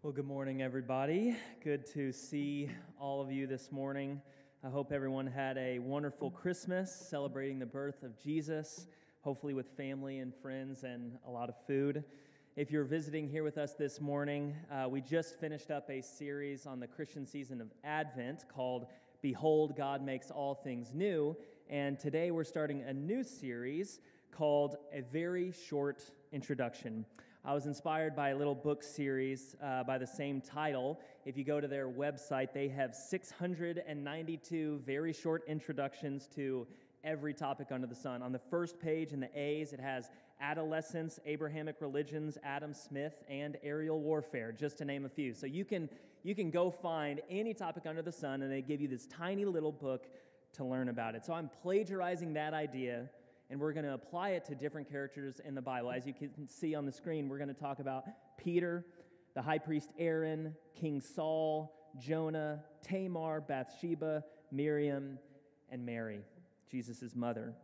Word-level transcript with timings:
Well, 0.00 0.12
good 0.12 0.28
morning, 0.28 0.62
everybody. 0.62 1.36
Good 1.64 1.84
to 1.86 2.12
see 2.12 2.70
all 3.00 3.20
of 3.20 3.32
you 3.32 3.48
this 3.48 3.72
morning. 3.72 4.22
I 4.62 4.68
hope 4.68 4.92
everyone 4.92 5.26
had 5.26 5.58
a 5.58 5.80
wonderful 5.80 6.30
Christmas 6.30 6.94
celebrating 6.94 7.58
the 7.58 7.66
birth 7.66 8.04
of 8.04 8.16
Jesus, 8.16 8.86
hopefully 9.22 9.54
with 9.54 9.66
family 9.76 10.20
and 10.20 10.32
friends 10.32 10.84
and 10.84 11.18
a 11.26 11.30
lot 11.32 11.48
of 11.48 11.56
food. 11.66 12.04
If 12.54 12.70
you're 12.70 12.84
visiting 12.84 13.28
here 13.28 13.42
with 13.42 13.58
us 13.58 13.74
this 13.74 14.00
morning, 14.00 14.54
uh, 14.70 14.88
we 14.88 15.00
just 15.00 15.40
finished 15.40 15.72
up 15.72 15.90
a 15.90 16.00
series 16.00 16.64
on 16.64 16.78
the 16.78 16.86
Christian 16.86 17.26
season 17.26 17.60
of 17.60 17.72
Advent 17.82 18.44
called 18.54 18.86
Behold, 19.20 19.76
God 19.76 20.00
Makes 20.00 20.30
All 20.30 20.54
Things 20.54 20.94
New. 20.94 21.36
And 21.68 21.98
today 21.98 22.30
we're 22.30 22.44
starting 22.44 22.82
a 22.82 22.92
new 22.92 23.24
series 23.24 23.98
called 24.30 24.76
A 24.92 25.00
Very 25.00 25.50
Short 25.50 26.04
Introduction. 26.30 27.04
I 27.48 27.54
was 27.54 27.64
inspired 27.64 28.14
by 28.14 28.28
a 28.28 28.36
little 28.36 28.54
book 28.54 28.82
series 28.82 29.56
uh, 29.64 29.82
by 29.82 29.96
the 29.96 30.06
same 30.06 30.42
title. 30.42 31.00
If 31.24 31.38
you 31.38 31.44
go 31.44 31.62
to 31.62 31.66
their 31.66 31.88
website, 31.88 32.52
they 32.52 32.68
have 32.68 32.94
692 32.94 34.82
very 34.84 35.14
short 35.14 35.44
introductions 35.48 36.28
to 36.34 36.66
every 37.04 37.32
topic 37.32 37.68
under 37.70 37.86
the 37.86 37.94
sun. 37.94 38.20
On 38.20 38.32
the 38.32 38.38
first 38.38 38.78
page 38.78 39.14
in 39.14 39.20
the 39.20 39.30
A's, 39.34 39.72
it 39.72 39.80
has 39.80 40.10
adolescence, 40.42 41.18
Abrahamic 41.24 41.76
religions, 41.80 42.36
Adam 42.44 42.74
Smith, 42.74 43.24
and 43.30 43.56
aerial 43.62 43.98
warfare, 43.98 44.52
just 44.52 44.76
to 44.76 44.84
name 44.84 45.06
a 45.06 45.08
few. 45.08 45.32
So 45.32 45.46
you 45.46 45.64
can, 45.64 45.88
you 46.24 46.34
can 46.34 46.50
go 46.50 46.70
find 46.70 47.22
any 47.30 47.54
topic 47.54 47.84
under 47.86 48.02
the 48.02 48.12
sun, 48.12 48.42
and 48.42 48.52
they 48.52 48.60
give 48.60 48.82
you 48.82 48.88
this 48.88 49.06
tiny 49.06 49.46
little 49.46 49.72
book 49.72 50.04
to 50.52 50.66
learn 50.66 50.90
about 50.90 51.14
it. 51.14 51.24
So 51.24 51.32
I'm 51.32 51.48
plagiarizing 51.62 52.34
that 52.34 52.52
idea 52.52 53.08
and 53.50 53.58
we're 53.58 53.72
going 53.72 53.86
to 53.86 53.94
apply 53.94 54.30
it 54.30 54.44
to 54.46 54.54
different 54.54 54.90
characters 54.90 55.40
in 55.44 55.54
the 55.54 55.62
Bible. 55.62 55.90
As 55.90 56.06
you 56.06 56.12
can 56.12 56.48
see 56.48 56.74
on 56.74 56.84
the 56.84 56.92
screen, 56.92 57.28
we're 57.28 57.38
going 57.38 57.48
to 57.48 57.54
talk 57.54 57.78
about 57.78 58.04
Peter, 58.36 58.84
the 59.34 59.42
high 59.42 59.58
priest 59.58 59.90
Aaron, 59.98 60.54
King 60.74 61.00
Saul, 61.00 61.74
Jonah, 61.98 62.62
Tamar, 62.82 63.40
Bathsheba, 63.40 64.24
Miriam, 64.52 65.18
and 65.70 65.84
Mary, 65.84 66.20
Jesus' 66.70 67.14
mother. 67.14 67.54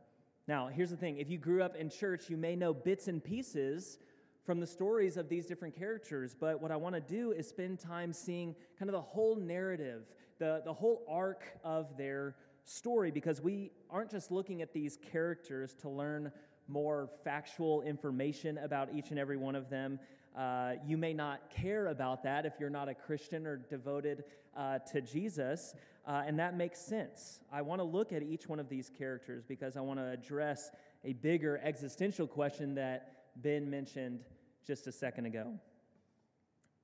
Now, 0.46 0.68
here's 0.68 0.90
the 0.90 0.96
thing 0.96 1.18
if 1.18 1.30
you 1.30 1.38
grew 1.38 1.62
up 1.62 1.76
in 1.76 1.90
church, 1.90 2.28
you 2.28 2.36
may 2.36 2.56
know 2.56 2.74
bits 2.74 3.08
and 3.08 3.22
pieces 3.22 3.98
from 4.44 4.60
the 4.60 4.66
stories 4.66 5.16
of 5.16 5.28
these 5.28 5.46
different 5.46 5.74
characters, 5.74 6.36
but 6.38 6.60
what 6.60 6.70
I 6.70 6.76
want 6.76 6.94
to 6.94 7.00
do 7.00 7.32
is 7.32 7.48
spend 7.48 7.78
time 7.78 8.12
seeing 8.12 8.54
kind 8.78 8.90
of 8.90 8.92
the 8.92 9.00
whole 9.00 9.36
narrative, 9.36 10.02
the, 10.38 10.60
the 10.64 10.72
whole 10.72 11.02
arc 11.08 11.44
of 11.64 11.96
their 11.96 12.36
story 12.64 13.10
because 13.10 13.40
we 13.40 13.70
aren't 13.90 14.10
just 14.10 14.30
looking 14.30 14.62
at 14.62 14.72
these 14.72 14.98
characters 15.12 15.74
to 15.74 15.88
learn 15.88 16.32
more 16.66 17.10
factual 17.22 17.82
information 17.82 18.58
about 18.58 18.88
each 18.94 19.10
and 19.10 19.18
every 19.18 19.36
one 19.36 19.54
of 19.54 19.68
them. 19.68 19.98
Uh, 20.36 20.72
you 20.84 20.96
may 20.96 21.12
not 21.12 21.50
care 21.50 21.88
about 21.88 22.22
that 22.22 22.46
if 22.46 22.54
you're 22.58 22.70
not 22.70 22.88
a 22.88 22.94
Christian 22.94 23.46
or 23.46 23.56
devoted 23.56 24.24
uh, 24.56 24.78
to 24.78 25.00
Jesus, 25.00 25.74
uh, 26.06 26.22
and 26.26 26.38
that 26.38 26.56
makes 26.56 26.80
sense. 26.80 27.40
I 27.52 27.62
want 27.62 27.80
to 27.80 27.84
look 27.84 28.12
at 28.12 28.22
each 28.22 28.48
one 28.48 28.58
of 28.58 28.68
these 28.68 28.90
characters 28.90 29.44
because 29.46 29.76
I 29.76 29.80
want 29.80 30.00
to 30.00 30.10
address 30.10 30.70
a 31.04 31.12
bigger 31.12 31.60
existential 31.62 32.26
question 32.26 32.74
that 32.76 33.12
Ben 33.36 33.70
mentioned 33.70 34.20
just 34.66 34.86
a 34.86 34.92
second 34.92 35.26
ago. 35.26 35.52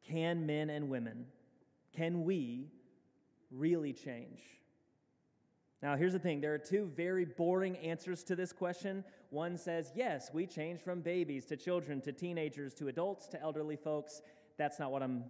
Can 0.07 0.47
men 0.47 0.71
and 0.71 0.89
women, 0.89 1.27
can 1.97 2.25
we 2.25 2.69
really 3.51 3.93
change? 3.93 4.41
Now, 5.83 5.97
here's 5.97 6.13
the 6.13 6.19
thing 6.19 6.41
there 6.41 6.55
are 6.55 6.59
two 6.59 6.91
very 6.95 7.25
boring 7.25 7.77
answers 7.79 8.23
to 8.25 8.37
this 8.37 8.53
question. 8.53 9.05
One 9.31 9.57
says, 9.57 9.93
yes, 9.95 10.31
we 10.33 10.47
change 10.47 10.81
from 10.81 11.01
babies 11.01 11.47
to 11.47 11.57
children 11.57 12.01
to 12.03 12.13
teenagers 12.13 12.75
to 12.75 12.89
adults 12.89 13.27
to 13.29 13.41
elderly 13.41 13.77
folks. 13.77 14.21
That's 14.59 14.79
not 14.79 14.93
what 14.93 15.03
I'm 15.03 15.25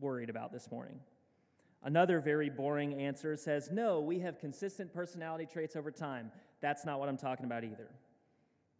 worried 0.00 0.30
about 0.30 0.52
this 0.52 0.70
morning. 0.70 1.00
Another 1.82 2.20
very 2.20 2.48
boring 2.48 2.94
answer 2.94 3.36
says, 3.36 3.70
no, 3.72 4.00
we 4.00 4.20
have 4.20 4.38
consistent 4.38 4.94
personality 4.94 5.46
traits 5.50 5.74
over 5.74 5.90
time. 5.90 6.30
That's 6.60 6.84
not 6.84 7.00
what 7.00 7.08
I'm 7.08 7.16
talking 7.16 7.44
about 7.44 7.64
either. 7.64 7.90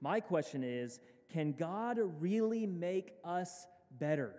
My 0.01 0.21
question 0.21 0.63
is, 0.63 1.01
can 1.33 1.53
God 1.53 1.99
really 2.21 2.67
make 2.67 3.15
us 3.25 3.67
better? 3.99 4.35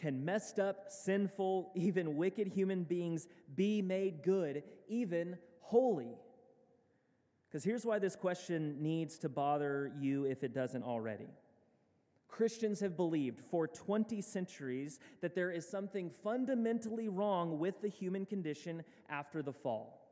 Can 0.00 0.24
messed 0.24 0.58
up, 0.58 0.86
sinful, 0.88 1.72
even 1.74 2.16
wicked 2.16 2.46
human 2.46 2.84
beings 2.84 3.26
be 3.56 3.82
made 3.82 4.22
good, 4.22 4.62
even 4.88 5.36
holy? 5.60 6.16
Because 7.48 7.64
here's 7.64 7.84
why 7.84 7.98
this 7.98 8.14
question 8.14 8.80
needs 8.80 9.18
to 9.18 9.28
bother 9.28 9.90
you 9.98 10.24
if 10.24 10.44
it 10.44 10.54
doesn't 10.54 10.82
already. 10.82 11.28
Christians 12.28 12.78
have 12.80 12.96
believed 12.96 13.40
for 13.40 13.66
20 13.66 14.20
centuries 14.20 15.00
that 15.22 15.34
there 15.34 15.50
is 15.50 15.66
something 15.66 16.10
fundamentally 16.10 17.08
wrong 17.08 17.58
with 17.58 17.80
the 17.80 17.88
human 17.88 18.26
condition 18.26 18.84
after 19.08 19.42
the 19.42 19.52
fall. 19.52 20.04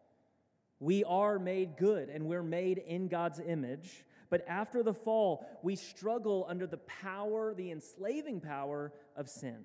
We 0.81 1.05
are 1.05 1.39
made 1.39 1.77
good 1.77 2.09
and 2.09 2.27
we're 2.27 2.43
made 2.43 2.79
in 2.79 3.09
God's 3.09 3.39
image, 3.39 4.05
but 4.31 4.45
after 4.49 4.83
the 4.83 4.95
fall, 4.95 5.47
we 5.63 5.77
struggle 5.77 6.47
under 6.49 6.67
the 6.67 6.79
power, 6.79 7.55
the 7.55 7.71
enslaving 7.71 8.41
power 8.41 8.93
of 9.17 9.29
sin. 9.29 9.59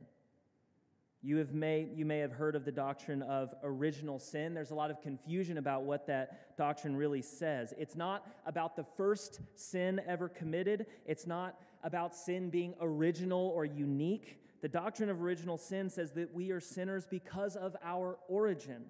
You, 1.23 1.37
have 1.37 1.53
may, 1.53 1.87
you 1.93 2.03
may 2.03 2.17
have 2.19 2.31
heard 2.31 2.55
of 2.55 2.65
the 2.65 2.71
doctrine 2.71 3.21
of 3.21 3.53
original 3.63 4.17
sin. 4.17 4.55
There's 4.55 4.71
a 4.71 4.75
lot 4.75 4.89
of 4.89 5.01
confusion 5.01 5.59
about 5.59 5.83
what 5.83 6.07
that 6.07 6.57
doctrine 6.57 6.95
really 6.95 7.21
says. 7.21 7.75
It's 7.77 7.95
not 7.95 8.27
about 8.47 8.75
the 8.75 8.85
first 8.97 9.39
sin 9.55 10.01
ever 10.07 10.29
committed, 10.29 10.87
it's 11.05 11.27
not 11.27 11.59
about 11.83 12.15
sin 12.15 12.49
being 12.49 12.73
original 12.81 13.51
or 13.55 13.65
unique. 13.65 14.39
The 14.61 14.67
doctrine 14.67 15.09
of 15.09 15.21
original 15.21 15.57
sin 15.57 15.89
says 15.89 16.11
that 16.13 16.33
we 16.33 16.51
are 16.51 16.59
sinners 16.59 17.07
because 17.09 17.55
of 17.55 17.75
our 17.83 18.17
origin. 18.27 18.85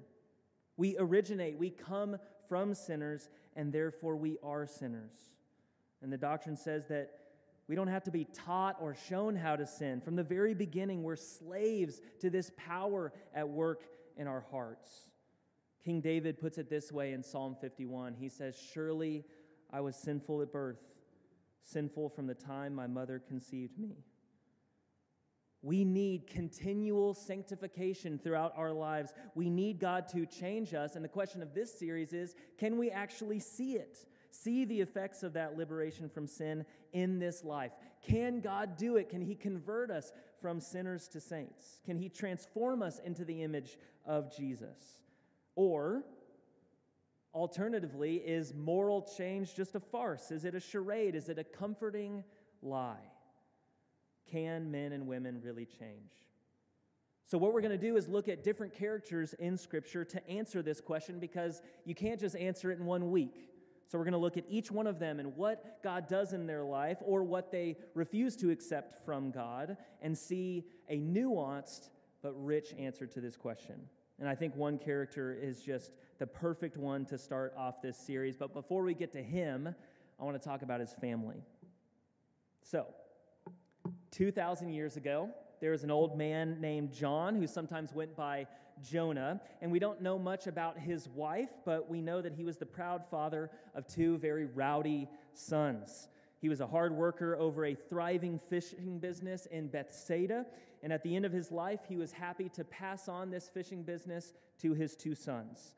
We 0.77 0.97
originate, 0.97 1.57
we 1.57 1.69
come 1.69 2.17
from 2.49 2.73
sinners, 2.73 3.29
and 3.55 3.71
therefore 3.71 4.15
we 4.15 4.37
are 4.43 4.65
sinners. 4.67 5.13
And 6.01 6.11
the 6.11 6.17
doctrine 6.17 6.57
says 6.57 6.87
that 6.87 7.11
we 7.67 7.75
don't 7.75 7.87
have 7.87 8.03
to 8.03 8.11
be 8.11 8.25
taught 8.25 8.77
or 8.81 8.95
shown 9.07 9.35
how 9.35 9.55
to 9.55 9.65
sin. 9.65 10.01
From 10.01 10.15
the 10.15 10.23
very 10.23 10.53
beginning, 10.53 11.03
we're 11.03 11.15
slaves 11.15 12.01
to 12.19 12.29
this 12.29 12.51
power 12.57 13.13
at 13.33 13.47
work 13.47 13.83
in 14.17 14.27
our 14.27 14.45
hearts. 14.51 15.07
King 15.83 16.01
David 16.01 16.39
puts 16.39 16.57
it 16.57 16.69
this 16.69 16.91
way 16.91 17.13
in 17.13 17.23
Psalm 17.23 17.55
51 17.59 18.15
He 18.15 18.29
says, 18.29 18.55
Surely 18.73 19.23
I 19.71 19.81
was 19.81 19.95
sinful 19.95 20.41
at 20.41 20.51
birth, 20.51 20.81
sinful 21.63 22.09
from 22.09 22.27
the 22.27 22.35
time 22.35 22.75
my 22.75 22.87
mother 22.87 23.21
conceived 23.25 23.79
me. 23.79 24.03
We 25.63 25.85
need 25.85 26.25
continual 26.25 27.13
sanctification 27.13 28.17
throughout 28.17 28.53
our 28.57 28.71
lives. 28.71 29.13
We 29.35 29.49
need 29.49 29.79
God 29.79 30.07
to 30.09 30.25
change 30.25 30.73
us. 30.73 30.95
And 30.95 31.05
the 31.05 31.09
question 31.09 31.43
of 31.43 31.53
this 31.53 31.77
series 31.77 32.13
is 32.13 32.35
can 32.57 32.77
we 32.77 32.89
actually 32.89 33.39
see 33.39 33.73
it? 33.73 33.99
See 34.31 34.65
the 34.65 34.79
effects 34.81 35.23
of 35.23 35.33
that 35.33 35.57
liberation 35.57 36.09
from 36.09 36.27
sin 36.27 36.65
in 36.93 37.19
this 37.19 37.43
life. 37.43 37.71
Can 38.07 38.41
God 38.41 38.77
do 38.77 38.95
it? 38.95 39.09
Can 39.09 39.21
He 39.21 39.35
convert 39.35 39.91
us 39.91 40.11
from 40.41 40.59
sinners 40.59 41.07
to 41.09 41.19
saints? 41.19 41.79
Can 41.85 41.97
He 41.97 42.09
transform 42.09 42.81
us 42.81 42.99
into 42.99 43.23
the 43.23 43.43
image 43.43 43.77
of 44.05 44.35
Jesus? 44.35 45.03
Or, 45.55 46.03
alternatively, 47.33 48.15
is 48.15 48.53
moral 48.53 49.07
change 49.17 49.55
just 49.55 49.75
a 49.75 49.79
farce? 49.79 50.31
Is 50.31 50.45
it 50.45 50.55
a 50.55 50.59
charade? 50.59 51.15
Is 51.15 51.29
it 51.29 51.37
a 51.37 51.43
comforting 51.43 52.23
lie? 52.61 53.11
Can 54.31 54.71
men 54.71 54.93
and 54.93 55.07
women 55.07 55.41
really 55.43 55.65
change? 55.65 56.11
So, 57.31 57.37
what 57.37 57.53
we're 57.53 57.61
going 57.61 57.71
to 57.71 57.77
do 57.77 57.95
is 57.95 58.09
look 58.09 58.27
at 58.27 58.43
different 58.43 58.73
characters 58.73 59.33
in 59.35 59.57
Scripture 59.57 60.03
to 60.03 60.29
answer 60.29 60.61
this 60.61 60.81
question 60.81 61.17
because 61.17 61.61
you 61.85 61.95
can't 61.95 62.19
just 62.19 62.35
answer 62.35 62.71
it 62.71 62.79
in 62.79 62.85
one 62.85 63.09
week. 63.09 63.51
So 63.91 63.97
we're 63.97 64.05
going 64.05 64.13
to 64.13 64.19
look 64.19 64.37
at 64.37 64.45
each 64.47 64.71
one 64.71 64.87
of 64.87 64.99
them 64.99 65.19
and 65.19 65.35
what 65.35 65.83
God 65.83 66.07
does 66.07 66.31
in 66.31 66.47
their 66.47 66.63
life 66.63 66.99
or 67.01 67.25
what 67.25 67.51
they 67.51 67.75
refuse 67.93 68.37
to 68.37 68.49
accept 68.49 69.03
from 69.03 69.31
God 69.31 69.75
and 70.01 70.17
see 70.17 70.63
a 70.87 70.97
nuanced 70.97 71.89
but 72.21 72.31
rich 72.41 72.73
answer 72.79 73.05
to 73.05 73.19
this 73.19 73.35
question. 73.35 73.75
And 74.17 74.29
I 74.29 74.35
think 74.35 74.55
one 74.55 74.77
character 74.77 75.33
is 75.33 75.61
just 75.61 75.91
the 76.19 76.25
perfect 76.25 76.77
one 76.77 77.03
to 77.07 77.17
start 77.17 77.53
off 77.57 77.81
this 77.81 77.97
series. 77.97 78.37
But 78.37 78.53
before 78.53 78.83
we 78.83 78.93
get 78.93 79.11
to 79.11 79.21
him, 79.21 79.75
I 80.17 80.23
want 80.23 80.41
to 80.41 80.47
talk 80.47 80.61
about 80.61 80.79
his 80.79 80.93
family. 80.93 81.43
So, 82.61 82.85
2,000 84.11 84.69
years 84.69 84.95
ago, 84.95 85.31
there 85.59 85.71
was 85.71 85.83
an 85.83 85.91
old 85.91 86.17
man 86.17 86.61
named 86.61 86.93
John 86.93 87.35
who 87.35 87.45
sometimes 87.45 87.93
went 87.93 88.15
by 88.15 88.47
Jonah, 88.81 89.41
and 89.61 89.71
we 89.71 89.79
don't 89.79 90.01
know 90.01 90.17
much 90.17 90.47
about 90.47 90.77
his 90.77 91.07
wife, 91.09 91.49
but 91.65 91.89
we 91.89 92.01
know 92.01 92.21
that 92.21 92.33
he 92.33 92.43
was 92.43 92.57
the 92.57 92.65
proud 92.65 93.03
father 93.09 93.49
of 93.75 93.87
two 93.87 94.17
very 94.17 94.45
rowdy 94.45 95.07
sons. 95.33 96.07
He 96.39 96.49
was 96.49 96.59
a 96.59 96.67
hard 96.67 96.93
worker 96.93 97.35
over 97.35 97.65
a 97.65 97.75
thriving 97.75 98.39
fishing 98.39 98.99
business 98.99 99.45
in 99.45 99.67
Bethsaida, 99.67 100.45
and 100.83 100.91
at 100.91 101.03
the 101.03 101.15
end 101.15 101.25
of 101.25 101.31
his 101.31 101.51
life, 101.51 101.81
he 101.87 101.97
was 101.97 102.11
happy 102.11 102.49
to 102.49 102.63
pass 102.63 103.07
on 103.07 103.29
this 103.29 103.47
fishing 103.47 103.83
business 103.83 104.33
to 104.61 104.73
his 104.73 104.95
two 104.95 105.13
sons. 105.13 105.73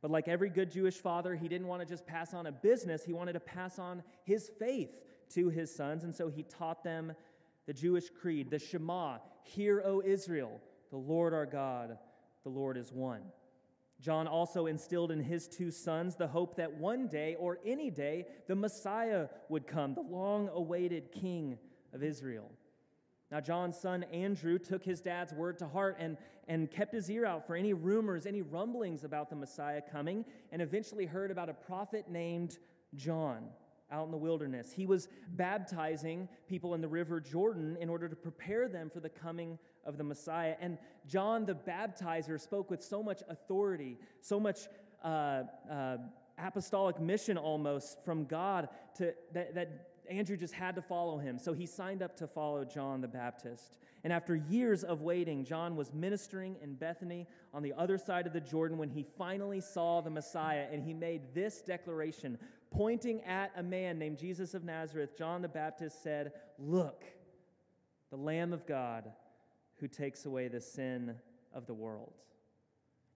But 0.00 0.10
like 0.10 0.28
every 0.28 0.50
good 0.50 0.70
Jewish 0.70 0.96
father, 0.96 1.34
he 1.34 1.48
didn't 1.48 1.66
want 1.66 1.80
to 1.80 1.86
just 1.86 2.06
pass 2.06 2.34
on 2.34 2.46
a 2.46 2.52
business, 2.52 3.04
he 3.04 3.12
wanted 3.12 3.32
to 3.32 3.40
pass 3.40 3.78
on 3.78 4.02
his 4.24 4.50
faith 4.58 4.90
to 5.30 5.48
his 5.48 5.74
sons, 5.74 6.04
and 6.04 6.14
so 6.14 6.28
he 6.28 6.44
taught 6.44 6.84
them 6.84 7.14
the 7.66 7.72
Jewish 7.72 8.10
creed, 8.10 8.50
the 8.50 8.58
Shema, 8.58 9.18
Hear, 9.42 9.82
O 9.84 10.02
Israel, 10.04 10.60
the 10.90 10.96
Lord 10.96 11.34
our 11.34 11.46
God, 11.46 11.98
the 12.44 12.50
Lord 12.50 12.76
is 12.76 12.92
one. 12.92 13.22
John 14.00 14.26
also 14.28 14.66
instilled 14.66 15.10
in 15.10 15.20
his 15.20 15.48
two 15.48 15.70
sons 15.70 16.16
the 16.16 16.26
hope 16.26 16.56
that 16.56 16.74
one 16.74 17.08
day 17.08 17.36
or 17.38 17.58
any 17.64 17.90
day 17.90 18.26
the 18.46 18.54
Messiah 18.54 19.28
would 19.48 19.66
come, 19.66 19.94
the 19.94 20.02
long 20.02 20.50
awaited 20.52 21.10
King 21.10 21.58
of 21.92 22.02
Israel. 22.02 22.50
Now, 23.30 23.40
John's 23.40 23.78
son 23.78 24.04
Andrew 24.12 24.58
took 24.58 24.84
his 24.84 25.00
dad's 25.00 25.32
word 25.32 25.58
to 25.58 25.66
heart 25.66 25.96
and, 25.98 26.18
and 26.46 26.70
kept 26.70 26.92
his 26.92 27.10
ear 27.10 27.24
out 27.24 27.46
for 27.46 27.56
any 27.56 27.72
rumors, 27.72 28.26
any 28.26 28.42
rumblings 28.42 29.04
about 29.04 29.30
the 29.30 29.36
Messiah 29.36 29.80
coming, 29.80 30.24
and 30.52 30.60
eventually 30.60 31.06
heard 31.06 31.30
about 31.30 31.48
a 31.48 31.54
prophet 31.54 32.04
named 32.08 32.58
John 32.94 33.48
out 33.90 34.04
in 34.04 34.10
the 34.10 34.16
wilderness. 34.16 34.72
He 34.72 34.86
was 34.86 35.08
baptizing 35.30 36.28
people 36.48 36.74
in 36.74 36.80
the 36.80 36.88
river 36.88 37.20
Jordan 37.20 37.76
in 37.80 37.88
order 37.88 38.08
to 38.08 38.16
prepare 38.16 38.68
them 38.68 38.90
for 38.90 39.00
the 39.00 39.08
coming 39.08 39.58
of 39.86 39.98
the 39.98 40.04
Messiah. 40.04 40.54
And 40.60 40.78
John 41.06 41.46
the 41.46 41.54
baptizer 41.54 42.40
spoke 42.40 42.70
with 42.70 42.82
so 42.82 43.02
much 43.02 43.22
authority, 43.28 43.98
so 44.20 44.40
much 44.40 44.68
uh, 45.02 45.42
uh, 45.70 45.96
apostolic 46.38 47.00
mission 47.00 47.36
almost 47.36 48.04
from 48.04 48.24
God 48.24 48.68
to, 48.96 49.14
that, 49.32 49.54
that 49.54 49.88
Andrew 50.08 50.36
just 50.36 50.54
had 50.54 50.74
to 50.74 50.82
follow 50.82 51.18
him. 51.18 51.38
So 51.38 51.52
he 51.52 51.66
signed 51.66 52.02
up 52.02 52.16
to 52.16 52.26
follow 52.26 52.64
John 52.64 53.00
the 53.00 53.08
Baptist. 53.08 53.78
And 54.02 54.12
after 54.12 54.36
years 54.36 54.84
of 54.84 55.00
waiting, 55.00 55.44
John 55.44 55.76
was 55.76 55.92
ministering 55.94 56.56
in 56.62 56.74
Bethany 56.74 57.26
on 57.54 57.62
the 57.62 57.72
other 57.72 57.96
side 57.96 58.26
of 58.26 58.32
the 58.32 58.40
Jordan 58.40 58.76
when 58.76 58.90
he 58.90 59.06
finally 59.16 59.60
saw 59.60 60.02
the 60.02 60.10
Messiah 60.10 60.66
and 60.70 60.82
he 60.82 60.92
made 60.92 61.34
this 61.34 61.62
declaration 61.62 62.38
pointing 62.70 63.22
at 63.22 63.52
a 63.56 63.62
man 63.62 63.98
named 63.98 64.18
Jesus 64.18 64.52
of 64.52 64.64
Nazareth. 64.64 65.16
John 65.16 65.40
the 65.40 65.48
Baptist 65.48 66.02
said, 66.02 66.32
Look, 66.58 67.04
the 68.10 68.16
Lamb 68.16 68.52
of 68.52 68.66
God 68.66 69.10
who 69.76 69.88
takes 69.88 70.26
away 70.26 70.48
the 70.48 70.60
sin 70.60 71.16
of 71.52 71.66
the 71.66 71.74
world. 71.74 72.14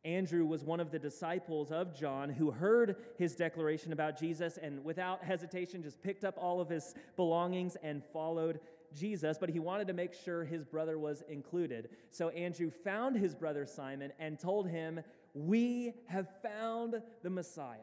Andrew 0.04 0.46
was 0.46 0.64
one 0.64 0.80
of 0.80 0.90
the 0.90 0.98
disciples 0.98 1.72
of 1.72 1.98
John 1.98 2.30
who 2.30 2.50
heard 2.50 2.96
his 3.18 3.34
declaration 3.34 3.92
about 3.92 4.18
Jesus 4.18 4.56
and 4.56 4.84
without 4.84 5.24
hesitation 5.24 5.82
just 5.82 6.02
picked 6.02 6.24
up 6.24 6.36
all 6.38 6.60
of 6.60 6.68
his 6.68 6.94
belongings 7.16 7.76
and 7.82 8.02
followed 8.12 8.60
Jesus, 8.94 9.36
but 9.38 9.50
he 9.50 9.58
wanted 9.58 9.88
to 9.88 9.92
make 9.92 10.14
sure 10.14 10.44
his 10.44 10.64
brother 10.64 10.98
was 10.98 11.22
included. 11.28 11.90
So 12.10 12.30
Andrew 12.30 12.70
found 12.70 13.16
his 13.16 13.34
brother 13.34 13.66
Simon 13.66 14.12
and 14.18 14.38
told 14.38 14.68
him, 14.68 15.00
We 15.34 15.94
have 16.06 16.28
found 16.42 17.02
the 17.22 17.30
Messiah. 17.30 17.76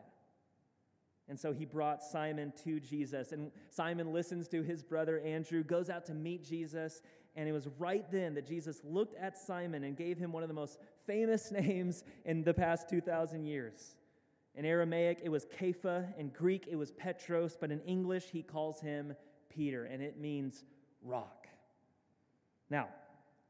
And 1.27 1.39
so 1.39 1.53
he 1.53 1.65
brought 1.65 2.03
Simon 2.03 2.53
to 2.63 2.79
Jesus. 2.79 3.31
And 3.31 3.51
Simon 3.69 4.13
listens 4.13 4.47
to 4.49 4.61
his 4.61 4.83
brother 4.83 5.19
Andrew, 5.19 5.63
goes 5.63 5.89
out 5.89 6.05
to 6.05 6.13
meet 6.13 6.43
Jesus. 6.43 7.01
And 7.35 7.49
it 7.49 7.51
was 7.51 7.67
right 7.77 8.09
then 8.11 8.33
that 8.35 8.47
Jesus 8.47 8.81
looked 8.83 9.15
at 9.15 9.37
Simon 9.37 9.83
and 9.83 9.97
gave 9.97 10.17
him 10.17 10.31
one 10.31 10.43
of 10.43 10.49
the 10.49 10.55
most 10.55 10.79
famous 11.05 11.51
names 11.51 12.03
in 12.23 12.43
the 12.43 12.53
past 12.53 12.89
2,000 12.89 13.45
years. 13.45 13.95
In 14.55 14.65
Aramaic, 14.65 15.19
it 15.21 15.29
was 15.29 15.45
Kepha. 15.45 16.17
In 16.17 16.29
Greek, 16.29 16.67
it 16.69 16.77
was 16.77 16.91
Petros. 16.91 17.57
But 17.59 17.71
in 17.71 17.81
English, 17.81 18.25
he 18.31 18.41
calls 18.41 18.79
him 18.79 19.13
Peter, 19.49 19.85
and 19.85 20.01
it 20.01 20.19
means 20.19 20.63
rock. 21.03 21.47
Now, 22.69 22.87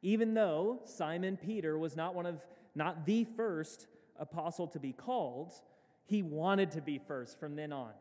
even 0.02 0.34
though 0.34 0.82
Simon 0.86 1.38
Peter 1.38 1.78
was 1.78 1.96
not 1.96 2.16
one 2.16 2.26
of, 2.26 2.46
not 2.74 3.06
the 3.06 3.24
first 3.24 3.88
apostle 4.20 4.68
to 4.68 4.80
be 4.80 4.94
called, 4.94 5.54
he 6.06 6.22
wanted 6.22 6.72
to 6.72 6.82
be 6.82 7.00
first 7.00 7.40
from 7.40 7.56
then 7.56 7.72
on. 7.72 7.92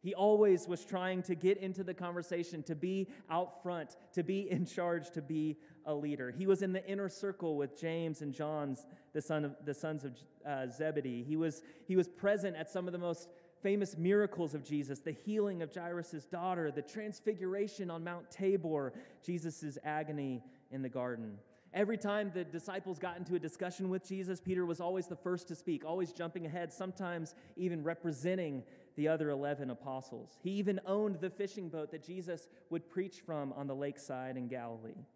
He 0.00 0.14
always 0.14 0.68
was 0.68 0.84
trying 0.84 1.22
to 1.24 1.34
get 1.34 1.58
into 1.58 1.82
the 1.82 1.94
conversation, 1.94 2.62
to 2.64 2.74
be 2.74 3.08
out 3.30 3.62
front, 3.62 3.96
to 4.12 4.22
be 4.22 4.50
in 4.50 4.64
charge, 4.64 5.10
to 5.10 5.22
be 5.22 5.56
a 5.86 5.94
leader. 5.94 6.30
He 6.30 6.46
was 6.46 6.62
in 6.62 6.72
the 6.72 6.86
inner 6.86 7.08
circle 7.08 7.56
with 7.56 7.78
James 7.78 8.22
and 8.22 8.32
John's, 8.32 8.86
the, 9.12 9.22
son 9.22 9.44
of, 9.44 9.56
the 9.64 9.74
sons 9.74 10.04
of 10.04 10.12
uh, 10.46 10.68
Zebedee. 10.68 11.24
He 11.24 11.36
was, 11.36 11.62
he 11.86 11.96
was 11.96 12.06
present 12.06 12.56
at 12.56 12.70
some 12.70 12.86
of 12.86 12.92
the 12.92 12.98
most 12.98 13.28
famous 13.60 13.96
miracles 13.96 14.54
of 14.54 14.64
Jesus 14.64 15.00
the 15.00 15.12
healing 15.12 15.62
of 15.62 15.74
Jairus' 15.74 16.24
daughter, 16.30 16.70
the 16.70 16.82
transfiguration 16.82 17.90
on 17.90 18.04
Mount 18.04 18.30
Tabor, 18.30 18.92
Jesus' 19.24 19.78
agony 19.84 20.42
in 20.70 20.82
the 20.82 20.88
garden. 20.88 21.38
Every 21.74 21.98
time 21.98 22.30
the 22.32 22.44
disciples 22.44 22.98
got 22.98 23.18
into 23.18 23.34
a 23.34 23.38
discussion 23.38 23.90
with 23.90 24.06
Jesus, 24.06 24.40
Peter 24.40 24.64
was 24.64 24.80
always 24.80 25.06
the 25.06 25.16
first 25.16 25.48
to 25.48 25.54
speak, 25.54 25.84
always 25.84 26.12
jumping 26.12 26.46
ahead, 26.46 26.72
sometimes 26.72 27.34
even 27.56 27.82
representing 27.82 28.62
the 28.98 29.06
other 29.06 29.30
11 29.30 29.70
apostles. 29.70 30.36
He 30.42 30.50
even 30.50 30.80
owned 30.84 31.20
the 31.20 31.30
fishing 31.30 31.68
boat 31.68 31.92
that 31.92 32.02
Jesus 32.02 32.48
would 32.68 32.90
preach 32.90 33.20
from 33.24 33.52
on 33.52 33.68
the 33.68 33.74
lakeside 33.74 34.36
in 34.36 34.48
Galilee. 34.48 35.06